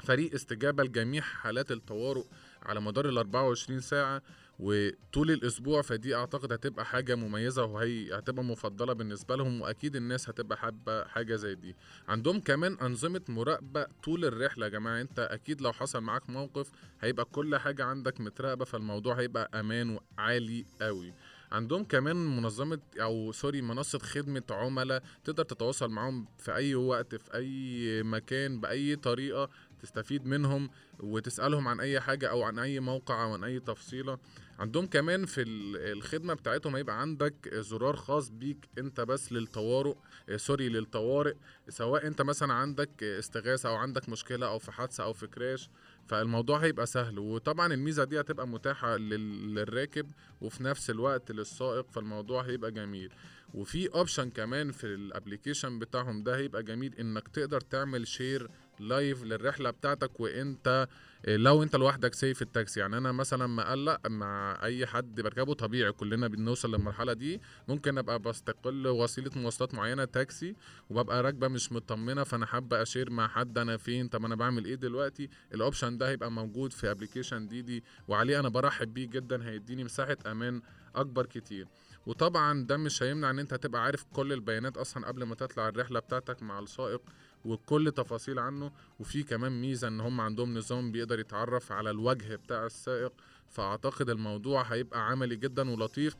فريق 0.03 0.33
استجابة 0.33 0.83
لجميع 0.83 1.21
حالات 1.21 1.71
الطوارئ 1.71 2.23
على 2.63 2.81
مدار 2.81 3.09
ال 3.09 3.17
24 3.17 3.79
ساعة 3.79 4.21
وطول 4.59 5.31
الأسبوع. 5.31 5.81
فدي 5.81 6.15
أعتقد 6.15 6.53
هتبقى 6.53 6.85
حاجة 6.85 7.15
مميزة 7.15 7.63
وهي 7.65 8.17
هتبقى 8.17 8.43
مفضلة 8.43 8.93
بالنسبة 8.93 9.35
لهم 9.35 9.61
وأكيد 9.61 9.95
الناس 9.95 10.29
هتبقى 10.29 10.57
حابة 10.57 11.03
حاجة 11.05 11.35
زي 11.35 11.55
دي. 11.55 11.75
عندهم 12.07 12.39
كمان 12.39 12.77
أنظمة 12.81 13.21
مراقبة 13.29 13.85
طول 14.03 14.25
الرحلة 14.25 14.65
يا 14.65 14.71
جماعة. 14.71 15.01
أنت 15.01 15.19
أكيد 15.19 15.61
لو 15.61 15.73
حصل 15.73 16.01
معاك 16.01 16.29
موقف 16.29 16.71
هيبقى 17.01 17.25
كل 17.25 17.57
حاجة 17.57 17.83
عندك 17.85 18.21
متراقبة 18.21 18.65
فالموضوع 18.65 19.15
هيبقى 19.19 19.59
أمان 19.59 19.99
عالي 20.17 20.65
قوي 20.81 21.13
عندهم 21.53 21.83
كمان 21.83 22.15
منظمة 22.15 22.79
أو 23.01 23.31
سوري 23.31 23.61
منصة 23.61 23.99
خدمة 23.99 24.43
عملاء 24.49 25.03
تقدر 25.23 25.43
تتواصل 25.43 25.89
معاهم 25.89 26.27
في 26.37 26.55
أي 26.55 26.75
وقت 26.75 27.15
في 27.15 27.33
أي 27.35 28.03
مكان 28.03 28.59
بأي 28.59 28.95
طريقة 28.95 29.49
تستفيد 29.81 30.25
منهم 30.25 30.69
وتسألهم 30.99 31.67
عن 31.67 31.79
أي 31.79 31.99
حاجة 31.99 32.29
أو 32.29 32.43
عن 32.43 32.59
أي 32.59 32.79
موقع 32.79 33.23
أو 33.23 33.33
عن 33.33 33.43
أي 33.43 33.59
تفصيلة. 33.59 34.17
عندهم 34.59 34.87
كمان 34.87 35.25
في 35.25 35.41
ال- 35.41 35.97
الخدمة 35.97 36.33
بتاعتهم 36.33 36.75
هيبقى 36.75 37.01
عندك 37.01 37.49
زرار 37.55 37.95
خاص 37.95 38.29
بيك 38.29 38.57
أنت 38.77 39.01
بس 39.01 39.31
للطوارئ 39.33 39.93
sorry 40.35 40.69
للطوارئ 40.69 41.33
سواء 41.69 42.07
أنت 42.07 42.21
مثلا 42.21 42.53
عندك 42.53 43.03
استغاثة 43.03 43.69
أو 43.69 43.75
عندك 43.75 44.09
مشكلة 44.09 44.47
أو 44.47 44.59
في 44.59 44.71
حادثة 44.71 45.03
أو 45.03 45.13
في 45.13 45.27
crash. 45.27 45.69
فالموضوع 46.07 46.57
هيبقى 46.57 46.85
سهل. 46.85 47.19
وطبعا 47.19 47.73
الميزة 47.73 48.03
دي 48.03 48.19
هتبقى 48.19 48.47
متاحة 48.47 48.97
لل- 48.97 49.55
للراكب 49.55 50.11
وفي 50.41 50.63
نفس 50.63 50.89
الوقت 50.89 51.31
للسائق 51.31 51.91
فالموضوع 51.91 52.41
هيبقى 52.41 52.71
جميل. 52.71 53.09
وفي 53.53 53.87
option 53.93 54.29
كمان 54.29 54.71
في 54.71 54.83
ال 54.87 54.95
application 54.95 55.79
بتاعهم 55.79 56.23
ده 56.23 56.35
هيبقى 56.37 56.63
جميل 56.63 56.95
إنك 56.95 57.27
تقدر 57.27 57.61
تعمل 57.61 58.07
share 58.07 58.49
live 58.79 59.23
للرحلة 59.23 59.69
بتاعتك 59.69 60.19
وانت 60.19 60.87
إيه، 61.27 61.37
لو 61.37 61.63
انت 61.63 61.75
لوحدك 61.75 62.13
سايف 62.13 62.41
التاكسي. 62.41 62.79
يعني 62.79 62.97
أنا 62.97 63.11
مثلا 63.11 63.47
بقلق 63.47 64.07
مع 64.07 64.59
أي 64.63 64.85
حد 64.85 65.21
بركبه 65.21 65.53
طبيعي 65.53 65.91
كلنا 65.91 66.27
بنوصل 66.27 66.71
للمرحلة 66.75 67.13
دي. 67.13 67.41
ممكن 67.67 67.97
أبقى 67.97 68.19
بستقل 68.19 68.87
وسيلة 68.87 69.31
مواصلات 69.35 69.73
معينة 69.73 70.05
تاكسي 70.05 70.55
وببقى 70.89 71.23
راكبة 71.23 71.47
مش 71.47 71.71
مطمنة 71.71 72.23
فأنا 72.23 72.45
حابة 72.45 72.81
أ 72.81 72.86
share 72.86 73.09
مع 73.09 73.27
حد 73.27 73.57
أنا 73.57 73.77
فين 73.77 74.07
طب 74.07 74.25
أنا 74.25 74.35
بعمل 74.35 74.65
إيه 74.65 74.75
دلوقتي؟ 74.75 75.29
ال 75.53 75.59
option 75.59 75.97
ده 75.97 76.09
هيبقى 76.09 76.31
موجود 76.31 76.73
في 76.73 76.91
application 76.91 77.47
DiDi 77.47 77.83
وعليه 78.07 78.39
أنا 78.39 78.49
برحب 78.49 78.93
بيه 78.93 79.07
جدا 79.07 79.45
هيديني 79.49 79.83
مساحة 79.83 80.17
أمان 80.25 80.61
أكبر 80.95 81.25
كتير. 81.25 81.67
وطبعا 82.05 82.63
ده 82.65 82.77
مش 82.77 83.03
هيمنع 83.03 83.29
إن 83.29 83.39
أنت 83.39 83.53
هتبقى 83.53 83.83
عارف 83.83 84.05
كل 84.13 84.33
البيانات 84.33 84.77
أصلا 84.77 85.07
قبل 85.07 85.23
ما 85.23 85.35
تطلع 85.35 85.67
الرحلة 85.67 85.99
بتاعتك 85.99 86.43
مع 86.43 86.59
السائق 86.59 87.01
وكل 87.45 87.91
تفاصيل 87.91 88.39
عنه. 88.39 88.71
وفي 88.99 89.23
كمان 89.23 89.61
ميزة 89.61 89.87
إن 89.87 89.99
هم 89.99 90.21
عندهم 90.21 90.57
نظام 90.57 90.91
بيقدر 90.91 91.19
يتعرف 91.19 91.71
على 91.71 91.89
الوجه 91.89 92.35
بتاع 92.35 92.65
السائق. 92.65 93.13
فأعتقد 93.49 94.09
الموضوع 94.09 94.61
هيبقى 94.63 95.07
عملي 95.09 95.35
جدا 95.35 95.69
ولطيف. 95.71 96.15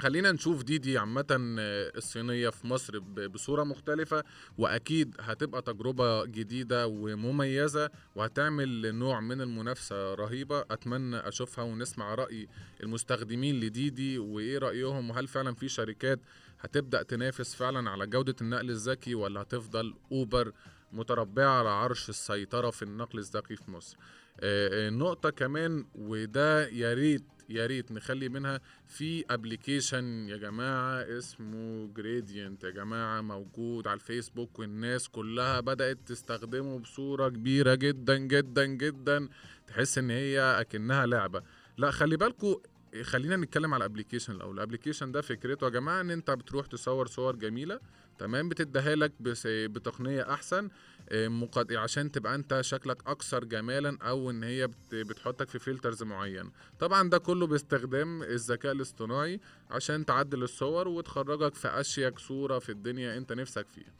خلينا 0.00 0.32
نشوف 0.32 0.62
دي 0.62 0.78
دي 0.78 0.98
عامة 0.98 1.26
آه، 1.58 1.92
الصينية 1.96 2.48
في 2.48 2.66
مصر 2.66 2.98
بصورة 3.28 3.64
مختلفة. 3.64 4.24
وأكيد 4.58 5.16
هتبقى 5.20 5.62
تجربة 5.62 6.24
جديدة 6.24 6.86
ومميزة 6.86 7.90
وهتعمل 8.14 8.94
نوع 8.94 9.20
من 9.20 9.40
المنافسة 9.40 10.14
رهيبة. 10.14 10.60
أتمنى 10.60 11.16
أشوفها 11.16 11.64
ونسمع 11.64 12.14
رأي 12.14 12.48
المستخدمين 12.82 13.60
لديدي 13.60 14.18
وإيه 14.18 14.58
رأيهم. 14.58 15.10
وهل 15.10 15.26
فعلا 15.28 15.54
في 15.54 15.68
شركات 15.68 16.20
هتبدأ 16.60 17.02
تنافس 17.02 17.54
فعلا 17.54 17.90
على 17.90 18.06
جودة 18.06 18.36
النقل 18.40 18.70
الذكي 18.70 19.14
ولا 19.14 19.42
هتفضل 19.42 19.94
أوبر 20.12 20.52
متربعة 20.92 21.58
على 21.58 21.68
عرش 21.68 22.08
السيطرة 22.08 22.70
في 22.70 22.82
النقل 22.82 23.18
الذكي 23.18 23.56
في 23.56 23.70
مصر؟ 23.70 23.96
آه، 24.40 24.86
آه، 24.86 24.90
نقطة 24.90 25.30
كمان 25.30 25.86
وده 25.94 26.68
يا 26.68 26.94
ريت 26.94 27.24
يا 27.48 27.66
ريت 27.66 27.92
نخلي 27.92 28.28
منها 28.28 28.60
في 28.86 29.24
application 29.30 30.28
يا 30.28 30.36
جماعة 30.36 31.18
اسمه 31.18 31.86
Gradient 31.96 32.64
يا 32.64 32.70
جماعة 32.70 33.20
موجود 33.20 33.86
على 33.86 33.94
الفيسبوك 33.94 34.58
والناس 34.58 35.08
كلها 35.08 35.60
بدأت 35.60 35.98
تستخدمه 36.06 36.78
بصورة 36.78 37.28
كبيرة 37.28 37.74
جدا 37.74 38.16
جدا 38.16 38.66
جدا. 38.66 39.28
تحس 39.66 39.98
إن 39.98 40.10
هي 40.10 40.40
أكنها 40.60 41.06
لعبة. 41.06 41.42
لا 41.78 41.90
خلي 41.90 42.16
بالكو 42.16 42.62
خلينا 43.02 43.36
نتكلم 43.36 43.74
على 43.74 43.84
ال 43.84 43.88
application 43.88 44.32
الأول. 44.32 44.54
ال 44.54 44.59
application 44.59 45.12
ده 45.12 45.20
فكرته 45.20 45.64
يا 45.64 45.70
جماعة 45.70 46.00
إن 46.00 46.10
أنت 46.10 46.30
بتروح 46.30 46.66
تصور 46.66 47.06
صور 47.06 47.36
جميلة 47.36 47.80
تمام؟ 48.18 48.48
بتديها 48.48 48.94
لك 48.96 49.12
بتقنية 49.46 50.32
أحسن 50.32 50.68
آه، 51.08 51.28
مقد... 51.28 51.72
عشان 51.72 52.12
تبقى 52.12 52.34
أنت 52.34 52.60
شكلك 52.60 52.98
أكثر 53.06 53.44
جمالا 53.44 53.98
أو 54.02 54.30
إن 54.30 54.42
هي 54.44 54.66
بت... 54.66 54.94
بتحطك 54.94 55.48
في 55.48 55.58
filters 55.58 56.02
معين. 56.02 56.50
طبعا 56.80 57.10
ده 57.10 57.18
كله 57.18 57.46
باستخدام 57.46 58.22
الذكاء 58.22 58.72
الاصطناعي 58.72 59.40
عشان 59.70 60.04
تعدل 60.06 60.42
الصور 60.42 60.88
وتخرجك 60.88 61.54
في 61.54 61.68
أشيك 61.68 62.18
صورة 62.18 62.58
في 62.58 62.72
الدنيا 62.72 63.16
أنت 63.16 63.32
نفسك 63.32 63.66
فيها. 63.74 63.92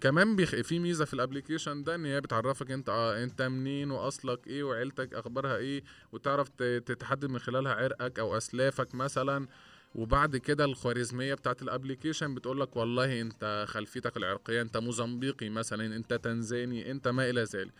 كمان 0.00 0.36
بيخ... 0.36 0.50
في 0.54 0.78
ميزة 0.78 1.04
في 1.04 1.14
ال 1.14 1.20
application 1.20 1.82
ده 1.82 1.94
إن 1.94 2.04
هي 2.06 2.20
بتعرفك 2.20 2.70
أنت 2.70 2.88
آه 2.88 3.22
أنت 3.24 3.42
منين 3.42 3.90
وأصلك 3.90 4.46
إيه 4.46 4.62
وعيلتك 4.62 5.14
أخبارها 5.14 5.56
إيه 5.56 5.82
وتعرف. 6.12 6.48
تتحدد 6.86 7.24
من 7.30 7.38
خلالها 7.38 7.72
عرقك 7.74 8.18
أو 8.18 8.36
أسلافك 8.36 8.94
مثلا 8.94 9.46
وبعد 9.94 10.36
كده 10.36 10.64
الخوارزمية 10.64 11.34
بتاعت 11.34 11.62
ال 11.62 11.68
application 11.68 12.34
بتقول 12.34 12.60
لك 12.60 12.76
والله 12.76 13.20
أنت 13.20 13.64
خلفيتك 13.68 14.16
العرقية 14.16 14.62
أنت 14.62 14.76
موزمبيقي 14.76 15.48
مثلا 15.48 15.96
أنت 15.96 16.14
تنزاني 16.14 16.90
أنت 16.90 17.08
ما 17.08 17.30
إلى 17.30 17.42
ذلك 17.42 17.72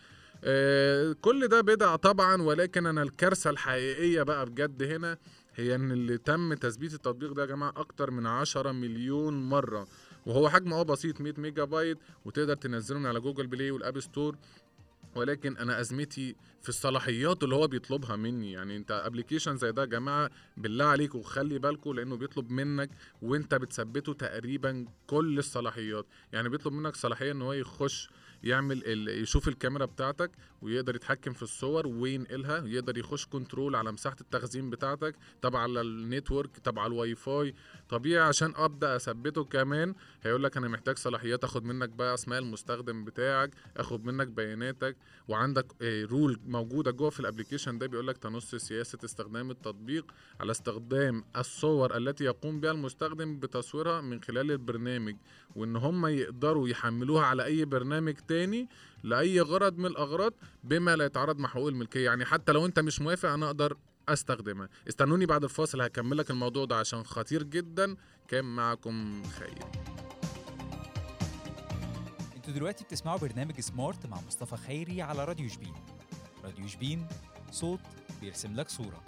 آه 0.43 1.15
كل 1.21 1.47
ده 1.47 1.61
بدع 1.61 1.95
طبعا 1.95 2.41
ولكن 2.41 2.85
أنا 2.85 3.03
الكارثة 3.03 3.49
الحقيقية 3.49 4.23
بقى 4.23 4.45
بجد 4.45 4.83
هنا 4.83 5.17
هي 5.55 5.75
إن 5.75 5.91
اللي 5.91 6.17
تم 6.17 6.53
تثبيت 6.53 6.93
التطبيق 6.93 7.31
ده 7.31 7.41
يا 7.41 7.47
جماعة 7.47 7.73
أكتر 7.77 8.11
من 8.11 8.25
10 8.25 8.71
مليون 8.71 9.49
مرة 9.49 9.87
وهو 10.27 10.49
حجمه 10.49 10.79
آه 10.79 10.83
بسيط 10.83 11.21
100 11.21 11.33
ميجا 11.37 11.63
بايت 11.63 11.97
وتقدر 12.25 12.55
تنزله 12.55 12.99
من 12.99 13.05
على 13.05 13.19
Google 13.19 13.47
Play 13.47 13.71
وال 13.71 13.82
App 13.82 13.99
Store. 13.99 14.35
ولكن 15.15 15.57
أنا 15.57 15.79
أزمتي 15.79 16.35
في 16.61 16.69
الصلاحيات 16.69 17.43
اللي 17.43 17.55
هو 17.55 17.67
بيطلبها 17.67 18.15
مني. 18.15 18.51
يعني 18.51 18.77
أنت 18.77 18.91
application 18.91 19.57
زي 19.57 19.71
ده 19.71 19.81
يا 19.81 19.87
جماعة 19.87 20.29
بالله 20.57 20.85
عليكم 20.85 21.21
خلي 21.21 21.59
بالكم 21.59 21.93
لأنه 21.93 22.17
بيطلب 22.17 22.51
منك 22.51 22.89
وأنت 23.21 23.55
بتثبته 23.55 24.13
تقريبا 24.13 24.85
كل 25.07 25.39
الصلاحيات. 25.39 26.05
يعني 26.33 26.49
بيطلب 26.49 26.73
منك 26.73 26.95
صلاحية 26.95 27.31
إن 27.31 27.41
هو 27.41 27.53
يخش 27.53 28.09
يعمل. 28.43 29.09
يشوف 29.09 29.47
الكاميرا 29.47 29.85
بتاعتك 29.85 30.31
ويقدر 30.61 30.95
يتحكم 30.95 31.33
في 31.33 31.43
الصور 31.43 31.87
وينقلها 31.87 32.65
يقدر 32.65 32.97
يخش 32.97 33.25
control 33.25 33.75
على 33.75 33.91
مساحة 33.91 34.15
التخزين 34.21 34.69
بتاعتك 34.69 35.15
على 35.57 35.81
ال 35.81 35.89
network 35.89 36.49
على 36.79 36.91
الواي 36.93 37.15
فاي 37.15 37.53
طبيعي 37.89 38.23
عشان 38.23 38.53
أبدأ 38.55 38.95
أثبته 38.95 39.43
كمان 39.43 39.95
هيقول 40.23 40.43
لك 40.43 40.57
أنا 40.57 40.67
محتاج 40.67 40.97
صلاحيات 40.97 41.43
أخد 41.43 41.63
منك 41.63 41.89
بقى 41.89 42.13
أسماء 42.13 42.39
المستخدم 42.39 43.05
بتاعك 43.05 43.51
أخد 43.77 44.05
منك 44.05 44.27
بياناتك 44.27 44.97
وعندك 45.27 45.65
آه، 45.81 46.05
rule 46.05 46.39
موجودة 46.45 46.91
جوه 46.91 47.09
في 47.09 47.19
ال 47.19 47.24
application 47.24 47.77
ده 47.77 47.87
بيقول 47.87 48.07
لك 48.07 48.17
تنص 48.17 48.55
سياسة 48.55 48.97
استخدام 49.05 49.51
التطبيق 49.51 50.11
على 50.39 50.51
استخدام 50.51 51.23
الصور 51.37 51.97
التي 51.97 52.23
يقوم 52.23 52.59
بها 52.59 52.71
المستخدم 52.71 53.39
بتصويرها 53.39 54.01
من 54.01 54.21
خلال 54.21 54.51
البرنامج 54.51 55.15
وإن 55.57 55.75
هم 55.75 56.05
يقدروا 56.05 56.69
يحملوها 56.69 57.25
على 57.25 57.45
أي 57.45 57.65
برنامج 57.65 58.13
تاني 58.27 58.67
لأي 59.03 59.41
غرض 59.41 59.77
من 59.77 59.85
الأغراض 59.85 60.33
بما 60.63 60.95
لا 60.95 61.05
يتعارض 61.05 61.39
مع 61.39 61.49
حقوق 61.49 61.67
الملكية. 61.67 62.05
يعني 62.05 62.25
حتى 62.25 62.51
لو 62.51 62.65
أنت 62.65 62.79
مش 62.79 63.01
موافق 63.01 63.29
أنا 63.29 63.45
أقدر 63.45 63.77
أستخدمها. 64.09 64.69
استنوني 64.89 65.25
بعد 65.25 65.43
الفاصل 65.43 65.81
هكمل 65.81 66.17
لك 66.17 66.31
الموضوع 66.31 66.65
ده 66.65 66.75
عشان 66.75 67.03
خطير 67.03 67.43
جدا. 67.43 67.95
كان 68.27 68.45
معكم 68.45 69.23
خير. 69.23 69.57
أنتوا 72.35 72.53
دلوقتي 72.53 72.83
بتسمعوا 72.83 73.19
برنامج 73.19 73.59
سمارت 73.59 74.05
مع 74.05 74.21
مصطفى 74.27 74.57
خيري 74.57 75.01
على 75.01 75.25
راديو 75.25 75.49
شبين. 75.49 75.73
راديو 76.43 76.67
شبين 76.67 77.07
صوت 77.51 77.79
بيرسم 78.21 78.55
لك 78.55 78.69
صورة. 78.69 79.03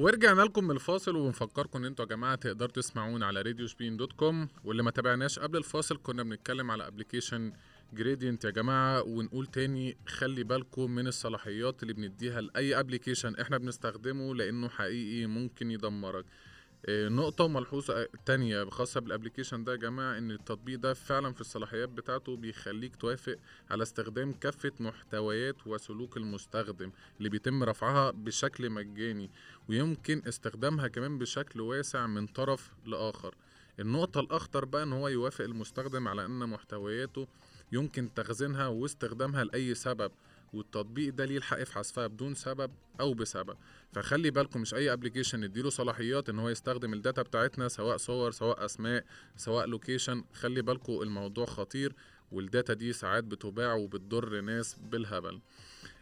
ورجعنا 0.00 0.42
لكم 0.42 0.64
من 0.64 0.70
الفاصل 0.70 1.16
وبنفكركم 1.16 1.78
إن 1.78 1.84
أنتوا 1.84 2.04
يا 2.04 2.10
جماعة 2.10 2.34
تقدروا 2.34 2.70
تسمعونا 2.70 3.26
على 3.26 3.42
راديو 3.42 3.66
شبين 3.66 3.96
dot 3.96 4.12
com 4.12 4.48
واللي 4.64 4.82
ما 4.82 4.90
تابعناش 4.90 5.38
قبل 5.38 5.58
الفاصل 5.58 5.98
كنا 6.02 6.22
بنتكلم 6.22 6.70
على 6.70 6.86
application 6.86 7.52
Gradient 7.92 8.44
يا 8.44 8.50
جماعة 8.50 9.02
ونقول 9.02 9.46
تاني 9.46 9.96
خلي 10.06 10.44
بالكم 10.44 10.90
من 10.90 11.06
الصلاحيات 11.06 11.82
اللي 11.82 11.94
بنديها 11.94 12.40
لأي 12.40 12.80
application 12.80 13.34
إحنا 13.36 13.58
بنستخدمه 13.58 14.34
لأنه 14.34 14.68
حقيقي 14.68 15.26
ممكن 15.26 15.70
يدمرك. 15.70 16.24
نقطة 16.88 17.44
وملحوظة 17.44 18.08
تانية 18.26 18.64
خاصة 18.64 19.00
بالابليكيشن 19.00 19.64
ده 19.64 19.72
يا 19.72 19.76
جماعة 19.76 20.18
إن 20.18 20.30
التطبيق 20.30 20.78
ده 20.78 20.94
فعلا 20.94 21.32
في 21.32 21.40
الصلاحيات 21.40 21.88
بتاعته 21.88 22.36
بيخليك 22.36 22.96
توافق 22.96 23.36
على 23.70 23.82
استخدام 23.82 24.32
كافة 24.32 24.72
محتويات 24.80 25.66
وسلوك 25.66 26.16
المستخدم 26.16 26.90
اللي 27.18 27.28
بيتم 27.28 27.62
رفعها 27.64 28.10
بشكل 28.10 28.70
مجاني 28.70 29.30
ويمكن 29.68 30.22
استخدامها 30.28 30.88
كمان 30.88 31.18
بشكل 31.18 31.60
واسع 31.60 32.06
من 32.06 32.26
طرف 32.26 32.70
لآخر. 32.86 33.34
النقطة 33.80 34.20
الأخطر 34.20 34.64
بقى 34.64 34.82
إن 34.82 34.92
هو 34.92 35.08
يوافق 35.08 35.44
المستخدم 35.44 36.08
على 36.08 36.24
إن 36.26 36.48
محتوياته 36.48 37.26
يمكن 37.72 38.14
تخزينها 38.14 38.66
واستخدامها 38.66 39.44
لأي 39.44 39.74
سبب. 39.74 40.12
والتطبيق 40.52 41.14
ده 41.14 41.24
ليه 41.24 41.36
الحق 41.36 41.62
في 41.62 41.72
حذفها 41.74 42.06
بدون 42.06 42.34
سبب 42.34 42.70
أو 43.00 43.14
بسبب. 43.14 43.56
فخلي 43.92 44.30
بالكم 44.30 44.60
مش 44.60 44.74
أي 44.74 44.92
application 44.92 45.40
نديله 45.40 45.70
صلاحيات 45.70 46.28
إن 46.28 46.38
هو 46.38 46.48
يستخدم 46.48 46.92
ال 46.92 46.98
data 46.98 47.22
بتاعتنا 47.22 47.68
سواء 47.68 47.96
صور 47.96 48.30
سواء 48.30 48.64
أسماء 48.64 49.04
سواء 49.36 49.66
location 49.66 50.24
خلي 50.32 50.62
بالكم 50.62 50.92
الموضوع 51.02 51.46
خطير 51.46 51.94
وال 52.32 52.45
data 52.45 52.72
دي 52.74 52.92
ساعات 52.92 53.24
بتباع 53.24 53.74
وبتضر 53.74 54.40
ناس 54.40 54.76
بالهبل. 54.90 55.40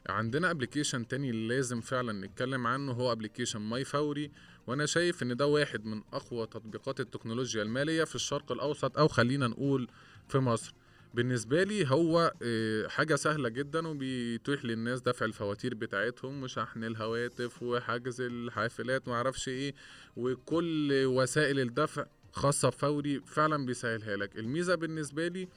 عندنا 0.08 0.50
application 0.50 1.08
تاني 1.08 1.32
لازم 1.32 1.80
فعلا 1.80 2.26
نتكلم 2.26 2.66
عنه 2.66 2.92
هو 2.92 3.12
application 3.12 3.60
ماي 3.60 3.84
فوري 3.84 4.30
وأنا 4.66 4.86
شايف 4.86 5.22
إن 5.22 5.36
ده 5.36 5.46
واحد 5.46 5.84
من 5.84 6.02
أقوى 6.12 6.46
تطبيقات 6.46 7.00
التكنولوجيا 7.00 7.62
المالية 7.62 8.04
في 8.04 8.14
الشرق 8.14 8.52
الأوسط 8.52 8.98
أو 8.98 9.08
خلينا 9.08 9.46
نقول 9.48 9.88
في 10.28 10.38
مصر. 10.38 10.74
بالنسبة 11.14 11.62
لي 11.64 11.90
هو 11.90 12.32
آه، 12.42 12.88
حاجة 12.88 13.14
سهلة 13.14 13.48
جدا 13.48 13.88
وبيتيح 13.88 14.64
للناس 14.64 15.00
دفع 15.00 15.26
الفواتير 15.26 15.74
بتاعتهم 15.74 16.42
وشحن 16.42 16.84
الهواتف 16.84 17.62
وحجز 17.62 18.20
الحافلات 18.20 19.08
ومعرفش 19.08 19.48
إيه 19.48 19.74
وكل 20.16 20.92
وسائل 21.06 21.60
الدفع 21.60 22.06
خاصة 22.32 22.68
بفوري 22.68 23.20
فعلا 23.20 23.66
بيسهلها 23.66 24.16
لك. 24.16 24.38
الميزة 24.38 24.74
بالنسبة 24.74 25.28
لي 25.28 25.48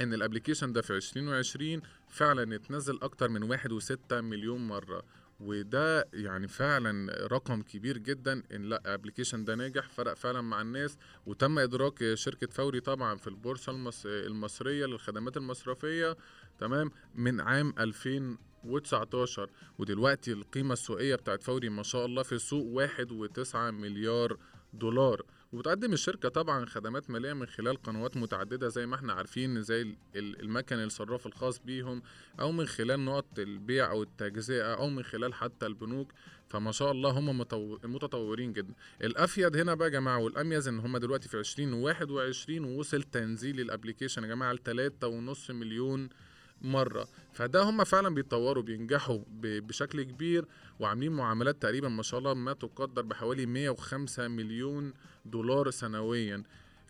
إن 0.00 0.14
ال 0.14 0.19
application 0.19 0.72
ده 0.72 0.82
في 0.82 0.90
2020 0.96 1.82
فعلا 2.08 2.54
اتنزل 2.54 2.98
أكتر 3.02 3.28
من 3.28 3.42
واحد 3.42 3.72
وستة 3.72 4.20
مليون 4.20 4.68
مرة. 4.68 5.02
وده 5.42 6.08
يعني 6.14 6.48
فعلا 6.48 7.26
رقم 7.26 7.62
كبير 7.62 7.98
جدا 7.98 8.42
إن 8.54 8.62
لأ 8.62 8.94
application 8.94 9.44
ده 9.44 9.54
ناجح 9.54 9.88
فرق 9.88 10.14
فعلا 10.14 10.40
مع 10.40 10.60
الناس 10.60 10.98
وتم 11.26 11.58
إدراج 11.58 12.14
شركة 12.14 12.46
فوري 12.46 12.80
طبعا 12.80 13.16
في 13.16 13.26
البورصة 13.26 13.72
المص... 13.72 14.06
المصرية 14.06 14.86
للخدمات 14.86 15.36
المصرفية 15.36 16.16
تمام 16.58 16.90
من 17.14 17.40
عام 17.40 17.74
2019 17.78 19.50
ودلوقتي 19.78 20.32
القيمة 20.32 20.72
السوقية 20.72 21.14
بتاعت 21.14 21.42
فوري 21.42 21.68
ما 21.68 21.82
شاء 21.82 22.06
الله 22.06 22.22
في 22.22 22.32
السوق 22.32 22.64
واحد 22.66 23.12
وتسعة 23.12 23.70
مليار 23.70 24.36
دولار. 24.72 25.22
وبتقدم 25.52 25.92
الشركة 25.92 26.28
طبعا 26.28 26.66
خدمات 26.66 27.10
مالية 27.10 27.32
من 27.32 27.46
خلال 27.46 27.82
قنوات 27.82 28.16
متعددة 28.16 28.68
زي 28.68 28.86
ما 28.86 28.94
إحنا 28.94 29.12
عارفين 29.12 29.62
زي 29.62 29.82
ال- 29.82 29.96
ال- 30.16 30.40
المكن 30.40 30.76
الصراف 30.76 31.26
الخاص 31.26 31.58
بيهم 31.58 32.02
أو 32.40 32.52
من 32.52 32.66
خلال 32.66 33.04
نقط 33.04 33.38
البيع 33.38 33.90
أو 33.90 34.02
التجزئة 34.02 34.74
أو 34.74 34.88
من 34.88 35.02
خلال 35.02 35.34
حتى 35.34 35.66
البنوك. 35.66 36.12
فما 36.48 36.72
شاء 36.72 36.92
الله 36.92 37.10
هم 37.10 37.38
متطورين 37.84 38.52
جدا. 38.52 38.74
الأفيد 39.02 39.56
هنا 39.56 39.74
بقى 39.74 39.88
يا 39.88 39.92
جماعة 39.92 40.18
والأميز 40.18 40.68
إن 40.68 40.78
هم 40.78 40.96
دلوقتي 40.98 41.28
في 41.28 41.38
2021 41.38 42.64
ووصل 42.64 43.02
تنزيل 43.02 43.60
ال 43.60 43.65
application 43.65 44.22
يا 44.22 44.28
جماعة 44.28 44.52
لتلاتة 44.52 45.06
ونص 45.06 45.50
مليون 45.50 46.08
مرة. 46.62 47.08
فده 47.32 47.62
هم 47.62 47.84
فعلا 47.84 48.14
بيتطوروا 48.14 48.62
بينجحوا 48.62 49.18
بشكل 49.42 50.02
كبير 50.02 50.44
وعاملين 50.80 51.12
معاملات 51.12 51.62
تقريبا 51.62 51.88
ما 51.88 52.02
شاء 52.02 52.18
الله 52.20 52.34
ما 52.34 52.52
تقدر 52.52 53.02
بحوالي 53.02 53.46
105 53.46 54.28
مليون 54.28 54.92
دولار 55.24 55.70
سنويا. 55.70 56.42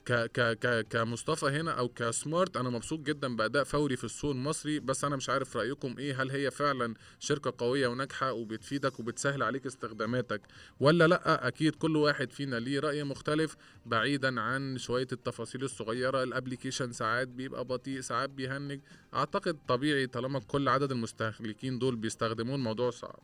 ك 0.07 0.13
ك 0.13 0.87
كمصطفى 0.91 1.47
هنا 1.47 1.71
أو 1.71 1.89
كسمارت 1.89 2.57
أنا 2.57 2.71
مبسوط 2.71 3.01
جدا 3.01 3.37
بأداء 3.37 3.65
فوري 3.65 3.97
في 3.97 4.05
السوق 4.05 4.31
المصري. 4.31 4.81
بس 4.81 5.05
أنا 5.05 5.17
مش 5.17 5.29
عارف 5.31 5.57
رأيكم 5.57 5.99
إيه. 5.99 6.23
هل 6.23 6.31
هي 6.31 6.51
فعلا 6.51 6.95
شركة 7.19 7.55
قوية 7.59 7.89
وناجحة 7.89 8.33
وبتفيدك 8.33 9.01
وبتسهل 9.01 9.43
عليك 9.43 9.67
استخداماتك 9.67 10.41
ولا 10.81 11.07
لأ؟ 11.07 11.49
أكيد 11.49 11.75
كل 11.75 11.97
واحد 11.97 12.33
فينا 12.33 12.57
ليه 12.57 12.81
رأي 12.81 13.05
مختلف 13.05 13.57
بعيدا 13.87 14.41
عن 14.41 14.79
شوية 14.79 15.09
التفاصيل 15.13 15.65
الصغيرة. 15.65 16.23
ال 16.23 16.29
application 16.29 16.93
ساعات 16.93 17.29
بيبقى 17.29 17.65
بطيء 17.65 18.01
ساعات 18.01 18.31
بيهنج. 18.31 18.81
أعتقد 19.15 19.59
طبيعي 19.69 20.07
طالما 20.07 20.39
كل 20.41 20.69
عدد 20.69 20.93
المستهلكين 20.93 21.79
دول 21.79 21.97
بيستخدموه 21.97 22.55
الموضوع 22.57 22.91
صعب. 22.91 23.21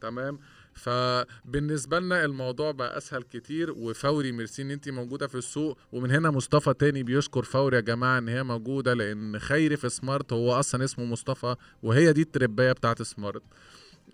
تمام؟ 0.00 0.38
فبالنسبة 0.76 1.98
لنا 1.98 2.24
الموضوع 2.24 2.70
بقى 2.70 2.96
أسهل 2.96 3.22
كتير 3.22 3.72
وفوري 3.72 4.32
ميرسي 4.32 4.62
إن 4.62 4.70
انت 4.70 4.88
موجودة 4.88 5.26
في 5.26 5.34
السوق 5.34 5.78
ومن 5.92 6.10
هنا 6.10 6.30
مصطفى 6.30 6.74
تاني 6.74 7.02
بيشكر 7.02 7.42
فوري 7.42 7.76
يا 7.76 7.80
جماعة 7.80 8.18
إن 8.18 8.28
هي 8.28 8.42
موجودة 8.42 8.94
لأن 8.94 9.38
خيري 9.38 9.76
في 9.76 9.88
سمارت 9.88 10.32
هو 10.32 10.52
أصلا 10.52 10.84
اسمه 10.84 11.04
مصطفى 11.04 11.56
وهي 11.82 12.12
دي 12.12 12.22
التربايه 12.22 12.72
بتاعت 12.72 13.02
سمارت. 13.02 13.42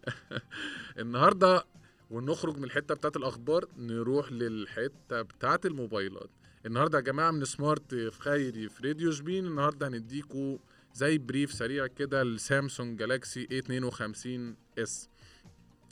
النهارده 0.99 1.65
ونخرج 2.11 2.57
من 2.57 2.65
الحتة 2.65 2.95
بتاعت 2.95 3.17
الأخبار 3.17 3.65
نروح 3.79 4.33
للحتة 4.33 5.23
بتاعت 5.23 5.67
الموبايلات. 5.67 6.31
النهارده 6.67 6.99
يا 6.99 7.03
جماعة 7.03 7.31
من 7.31 7.45
سمارت 7.45 7.95
في 7.95 8.11
خيري 8.11 8.69
في 8.69 8.87
راديو 8.89 9.13
شبين 9.13 9.47
النهارده 9.47 9.89
هنديكوا 9.89 10.59
زي 10.95 11.19
brief 11.19 11.53
سريع 11.53 11.87
كده 11.87 12.23
لسامسونج 12.23 12.99
جالاكسي 12.99 13.47
A52s 13.47 15.09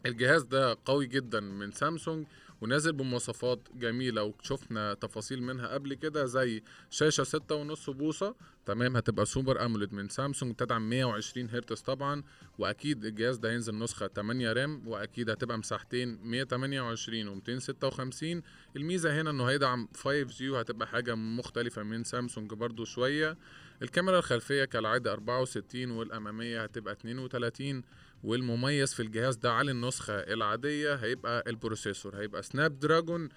الجهاز 0.07 0.42
ده 0.42 0.76
قوي 0.85 1.07
جدا 1.07 1.40
من 1.40 1.73
سامسونج 1.73 2.26
ونازل 2.61 2.92
بمواصفات 2.92 3.59
جميلة 3.75 4.23
وشفنا 4.23 4.95
تفاصيل 4.95 5.42
منها 5.42 5.69
قبل 5.69 5.95
كده 5.95 6.25
زي 6.25 6.62
شاشة 6.90 7.25
ستة 7.25 7.55
ونص 7.55 7.90
بوصة. 7.90 8.35
تمام 8.66 8.96
هتبقى 8.96 9.27
Super 9.27 9.64
AMOLED 9.64 9.92
من 9.92 10.09
سامسونج 10.09 10.53
بتدعم 10.53 10.88
120 10.90 11.51
هرتز 11.51 11.81
طبعا 11.81 12.22
وأكيد 12.59 13.05
الجهاز 13.05 13.37
ده 13.38 13.51
هينزل 13.51 13.79
نسخة 13.79 14.09
8 14.09 14.53
RAM 14.53 14.88
وأكيد 14.88 15.31
هتبقى 15.31 15.59
مساحتين 15.59 16.18
128 16.22 17.29
و 17.29 17.35
256 17.35 18.42
الميزة 18.77 19.20
هنا 19.20 19.31
إنه 19.31 19.44
هيدعم 19.44 19.88
5G 19.98 20.42
وهتبقى 20.42 20.88
حاجة 20.88 21.14
مختلفة 21.14 21.83
من 21.83 22.05
سامسونج 22.05 22.55
برضو 22.55 22.85
شوية. 22.85 23.37
الكاميرا 23.83 24.19
الخلفية 24.19 24.64
كالعادة 24.64 25.12
64 25.12 25.90
والأمامية 25.90 26.62
هتبقى 26.62 26.93
32 26.93 27.83
والمميز 28.25 28.95
في 28.95 29.03
الجهاز 29.03 29.37
ده 29.37 29.53
على 29.53 29.71
النسخة 29.71 30.14
العادية 30.14 30.95
هيبقى 30.95 31.45
ال 31.46 31.54
processor 31.54 32.16
هيبقى 32.16 32.43
Snapdragon 32.42 33.29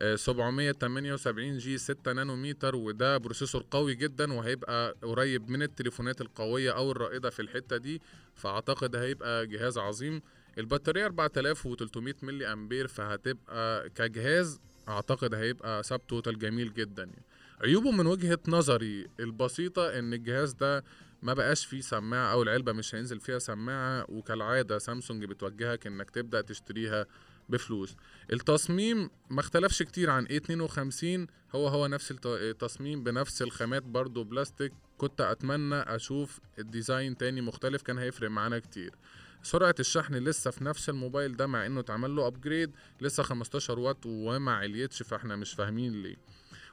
آه، 0.00 0.14
778G 0.16 1.78
6 1.78 2.12
نانومتر 2.12 2.76
وده 2.76 3.18
processor 3.18 3.64
قوي 3.70 3.94
جدا 3.94 4.32
وهيبقى 4.32 4.94
قريب 5.02 5.50
من 5.50 5.62
التليفونات 5.62 6.20
القوية 6.20 6.70
أو 6.70 6.90
الرائدة 6.90 7.30
في 7.30 7.42
الحتة 7.42 7.76
دي 7.76 8.02
فأعتقد 8.34 8.96
هيبقى 8.96 9.46
جهاز 9.46 9.78
عظيم 9.78 10.22
البطارية 10.58 11.06
4300 11.06 12.14
ملي 12.22 12.52
أمبير 12.52 12.86
فهتبقى 12.86 13.90
كجهاز 13.90 14.60
أعتقد 14.88 15.34
هيبقى 15.34 15.82
subtotal 15.82 16.38
جميل 16.38 16.74
جدا 16.74 17.02
يعني. 17.04 17.22
عيوبه 17.64 17.90
من 17.90 18.06
وجهة 18.06 18.38
نظري 18.48 19.06
البسيطة 19.20 19.98
إن 19.98 20.12
الجهاز 20.12 20.52
ده 20.52 20.84
ما 21.22 21.34
بقاش 21.34 21.66
فيه 21.66 21.80
سماعة 21.80 22.32
أو 22.32 22.42
العلبة 22.42 22.72
مش 22.72 22.94
هينزل 22.94 23.20
فيها 23.20 23.38
سماعة 23.38 24.06
وكالعادة 24.08 24.78
سامسونج 24.78 25.24
بتوجهك 25.24 25.86
إنك 25.86 26.10
تبدأ 26.10 26.40
تشتريها 26.40 27.06
بفلوس. 27.48 27.96
التصميم 28.32 29.10
ما 29.30 29.40
اختلفش 29.40 29.82
كتير 29.82 30.10
عن 30.10 30.26
A52 30.26 31.30
هو 31.54 31.68
هو 31.68 31.86
نفس 31.86 32.10
الت- 32.10 32.26
التصميم 32.26 33.02
بنفس 33.04 33.42
الخامات 33.42 33.82
برضو 33.82 34.24
بلاستيك. 34.24 34.72
كنت 34.98 35.20
أتمنى 35.20 35.74
أشوف 35.74 36.40
ال 36.58 36.66
design 36.66 37.16
تاني 37.16 37.40
مختلف 37.40 37.82
كان 37.82 37.98
هيفرق 37.98 38.30
معانا 38.30 38.58
كتير. 38.58 38.94
سرعة 39.42 39.74
الشحن 39.80 40.14
لسه 40.14 40.50
في 40.50 40.64
نفس 40.64 40.88
الموبايل 40.88 41.36
ده 41.36 41.46
مع 41.46 41.66
إنه 41.66 41.80
اتعمل 41.80 42.16
له 42.16 42.26
upgrade 42.26 42.70
لسه 43.00 43.22
15 43.22 43.78
واط 43.78 44.06
وما 44.06 44.52
عليتش 44.52 45.02
فإحنا 45.02 45.36
مش 45.36 45.52
فاهمين 45.52 46.02
ليه. 46.02 46.16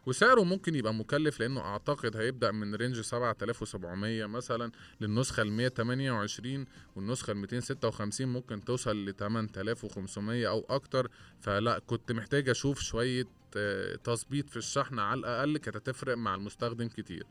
وسعره 0.06 0.44
ممكن 0.44 0.76
يبقى 0.76 0.94
مكلف 0.94 1.39
لأنه 1.39 1.62
أعتقد 1.62 2.18
هيبدأ 2.18 2.52
من 2.52 2.76
range 2.76 3.02
7700 3.02 4.26
مثلا 4.26 4.72
للنسخة 5.02 5.42
ال 5.42 5.52
128 5.52 6.66
والنسخة 6.96 7.32
ال 7.32 7.38
256 7.38 8.28
ممكن 8.28 8.63
توصل 8.66 9.06
ل 9.06 9.13
8500 9.13 10.48
أو 10.50 10.66
أكتر. 10.70 11.12
فلا 11.39 11.80
كنت 11.88 12.12
محتاج 12.12 12.50
أشوف 12.50 12.80
شوية 12.80 13.26
آه، 13.58 13.96
تظبيط 13.96 14.50
في 14.50 14.58
الشحن 14.58 15.00
على 15.00 15.20
الأقل 15.20 15.58
كانت 15.58 15.78
هتفرق 15.78 16.18
مع 16.18 16.36
المستخدم 16.36 16.88
كتير. 16.88 17.24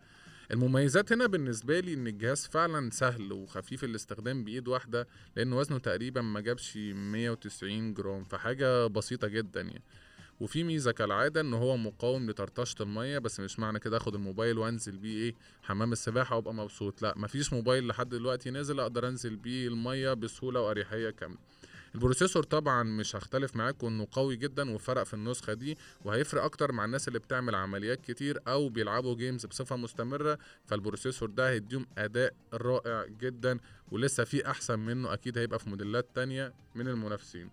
المميزات 0.50 1.12
هنا 1.12 1.26
بالنسبة 1.26 1.80
لي 1.80 1.94
إن 1.94 2.06
الجهاز 2.06 2.46
فعلا 2.46 2.90
سهل 2.90 3.32
وخفيف 3.32 3.84
الاستخدام 3.84 4.44
بإيد 4.44 4.68
واحدة 4.68 5.08
لأن 5.36 5.52
وزنه 5.52 5.78
تقريبا 5.78 6.20
ما 6.20 6.40
جابش 6.40 6.76
190 6.76 7.94
جرام 7.94 8.24
فحاجة 8.24 8.86
بسيطة 8.86 9.28
جدا 9.28 9.60
يعني. 9.60 9.82
وفي 10.42 10.64
ميزة 10.64 10.92
كالعادة 10.92 11.40
إن 11.40 11.54
هو 11.54 11.76
مقاوم 11.76 12.30
لطرطشة 12.30 12.82
المية 12.82 13.18
بس 13.18 13.40
مش 13.40 13.58
معنى 13.58 13.78
كده 13.78 13.96
آخد 13.96 14.14
الموبايل 14.14 14.58
وأنزل 14.58 14.96
بيه 14.98 15.16
إيه 15.16 15.34
حمام 15.62 15.92
السباحة 15.92 16.36
وأبقى 16.36 16.54
مبسوط. 16.54 17.02
لا 17.02 17.14
مفيش 17.16 17.52
موبايل 17.52 17.86
لحد 17.86 18.08
دلوقتي 18.08 18.50
نازل 18.50 18.80
أقدر 18.80 19.08
أنزل 19.08 19.36
بيه 19.36 19.68
المية 19.68 20.12
بسهولة 20.14 20.60
وأريحية 20.60 21.10
كاملة. 21.10 21.38
ال 21.94 21.99
processor 21.99 22.42
طبعا 22.42 22.82
مش 22.82 23.16
هختلف 23.16 23.56
معاكم 23.56 23.86
إنه 23.86 24.06
قوي 24.12 24.36
جدا 24.36 24.70
وفرق 24.70 25.02
في 25.02 25.14
النسخة 25.14 25.52
دي 25.52 25.78
وهيفرق 26.04 26.42
أكتر 26.42 26.72
مع 26.72 26.84
الناس 26.84 27.08
اللي 27.08 27.18
بتعمل 27.18 27.54
عمليات 27.54 28.00
كتير 28.00 28.38
أو 28.48 28.68
بيلعبوا 28.68 29.14
games 29.14 29.46
بصفة 29.46 29.76
مستمرة. 29.76 30.38
فال 30.66 30.78
processor 30.78 31.30
ده 31.30 31.50
هيديهم 31.50 31.86
أداء 31.98 32.34
رائع 32.54 33.06
جدا 33.20 33.58
ولسه 33.90 34.24
في 34.24 34.50
أحسن 34.50 34.78
منه 34.78 35.12
أكيد 35.12 35.38
هيبقى 35.38 35.58
في 35.58 35.68
موديلات 35.70 36.06
تانية 36.14 36.52
من 36.74 36.88
المنافسين. 36.88 37.50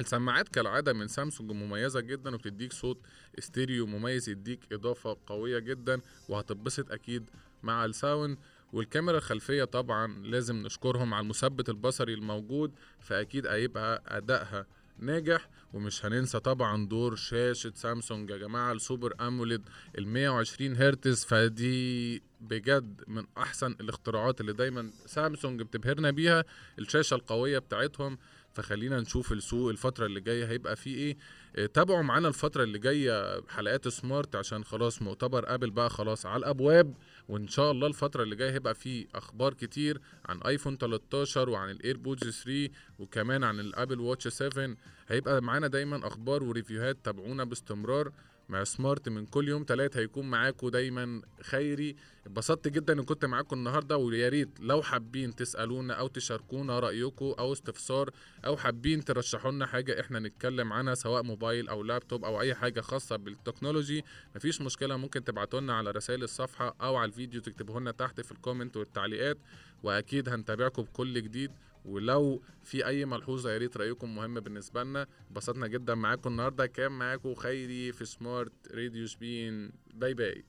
السماعات 0.00 0.48
كالعادة 0.48 0.92
من 0.92 1.08
سامسونج 1.08 1.50
مميزة 1.50 2.00
جدا 2.00 2.34
وبتديك 2.34 2.72
صوت 2.72 2.98
استيريو 3.38 3.86
مميز 3.86 4.28
يديك 4.28 4.60
إضافة 4.72 5.16
قوية 5.26 5.58
جدا 5.58 6.00
وهتتبسط 6.28 6.90
أكيد 6.92 7.30
مع 7.62 7.84
ال 7.84 7.92
sound. 7.92 8.38
والكاميرا 8.72 9.16
الخلفية 9.18 9.64
طبعا 9.64 10.06
لازم 10.26 10.56
نشكرهم 10.56 11.14
على 11.14 11.22
المثبت 11.24 11.68
البصري 11.68 12.14
الموجود 12.14 12.72
فأكيد 13.00 13.46
هيبقى 13.46 14.02
أدائها 14.06 14.66
ناجح. 14.98 15.48
ومش 15.72 16.04
هننسى 16.06 16.40
طبعا 16.40 16.86
دور 16.86 17.14
شاشة 17.16 17.72
سامسونج 17.74 18.30
يا 18.30 18.36
جماعة 18.36 19.62
ال 19.98 19.99
Super 19.99 20.03
AMOLED 20.03 20.07
ال 20.07 20.08
120 20.08 20.76
هرتز. 20.76 21.24
فدي 21.24 22.22
بجد 22.40 23.04
من 23.06 23.24
أحسن 23.38 23.76
الاختراعات 23.80 24.40
اللي 24.40 24.52
دايما 24.52 24.90
سامسونج 25.06 25.62
بتبهرنا 25.62 26.10
بيها. 26.10 26.44
الشاشة 26.78 27.14
القوية 27.14 27.58
بتاعتهم 27.58 28.18
فخلينا 28.54 29.00
نشوف 29.00 29.32
السوق 29.32 29.70
الفترة 29.70 30.06
اللي 30.06 30.20
جاية 30.20 30.46
هيبقى 30.46 30.76
فيه 30.76 30.94
إيه. 30.96 31.16
آه، 31.56 31.66
تابعوا 31.66 32.02
معانا 32.02 32.28
الفترة 32.28 32.62
اللي 32.64 32.78
جاية 32.78 33.40
حلقات 33.48 33.88
Smart 33.88 34.36
عشان 34.36 34.64
خلاص 34.64 35.02
مؤتمر 35.02 35.54
Apple 35.54 35.70
بقى 35.70 35.90
خلاص 35.90 36.26
على 36.26 36.36
الأبواب 36.36 36.94
وإن 37.28 37.48
شاء 37.48 37.70
الله 37.70 37.86
الفترة 37.86 38.22
اللي 38.22 38.36
جاية 38.36 38.50
هيبقى 38.52 38.74
فيه 38.74 39.06
أخبار 39.14 39.54
كتير 39.54 40.00
عن 40.26 40.40
iPhone 40.42 40.76
13 40.76 41.48
وعن 41.50 41.70
ال 41.70 41.78
AirPods 41.78 42.30
3 42.44 42.68
وكمان 42.98 43.44
عن 43.44 43.60
ال 43.60 43.67
Apple 43.67 44.00
Watch 44.00 44.28
7 44.28 44.76
هيبقى 45.08 45.42
معانا 45.42 45.66
دايما 45.66 46.06
أخبار 46.06 46.42
و 46.42 46.48
review 46.48 46.84
هات 46.84 46.96
تابعونا 47.04 47.44
باستمرار. 47.44 48.12
مع 48.48 48.64
Smart 48.64 49.08
من 49.08 49.26
كل 49.26 49.48
يوم 49.48 49.64
تلات 49.64 49.96
هيكون 49.96 50.30
معاكم 50.30 50.68
دايما 50.68 51.22
خيري. 51.42 51.96
اتبسطت 52.26 52.68
جدا 52.68 52.92
إن 52.92 53.02
كنت 53.02 53.24
معاكم 53.24 53.56
النهارده 53.56 53.96
ويا 53.96 54.28
ريت 54.28 54.48
لو 54.60 54.82
حابين 54.82 55.34
تسألونا 55.34 55.94
أو 55.94 56.06
تشاركونا 56.06 56.78
رايكم 56.78 57.34
أو 57.38 57.52
استفسار 57.52 58.10
أو 58.46 58.56
حابين 58.56 59.04
ترشحوا 59.04 59.50
لنا 59.50 59.66
حاجة 59.66 60.00
إحنا 60.00 60.18
نتكلم 60.18 60.72
عنها 60.72 60.94
سواء 60.94 61.22
موبايل 61.22 61.68
أو 61.68 61.82
لابتوب 61.82 62.24
أو 62.24 62.40
أي 62.40 62.54
حاجة 62.54 62.80
خاصة 62.80 63.16
بال 63.16 63.31
technology 63.31 64.04
مفيش 64.36 64.60
مشكلة. 64.60 64.96
ممكن 64.96 65.24
تبعتوا 65.24 65.60
لنا 65.60 65.74
على 65.74 65.90
رسائل 65.90 66.22
الصفحة 66.22 66.74
أو 66.80 66.96
على 66.96 67.08
الفيديو 67.08 67.40
تكتبوه 67.40 67.80
لنا 67.80 67.90
تحت 67.90 68.20
في 68.20 68.32
ال 68.32 68.38
comment 68.38 68.76
والتعليقات 68.76 69.38
وأكيد 69.82 70.28
هنتابعكم 70.28 70.82
بكل 70.82 71.22
جديد. 71.22 71.50
ولو 71.84 72.42
في 72.62 72.86
أي 72.86 73.04
ملحوظة 73.04 73.52
يا 73.52 73.58
ريت 73.58 73.76
رأيكم 73.76 74.14
مهم 74.14 74.34
بالنسبة 74.34 74.82
لنا. 74.84 75.06
اتبسطنا 75.26 75.66
جدا 75.66 75.94
معاكم 75.94 76.30
النهارده. 76.30 76.66
كان 76.66 76.92
معاكم 76.92 77.34
خيري 77.34 77.92
في 77.92 78.04
Smart 78.04 78.52
راديو 78.74 79.06
سبين 79.06 79.72
bye 79.94 80.14
bye 80.14 80.44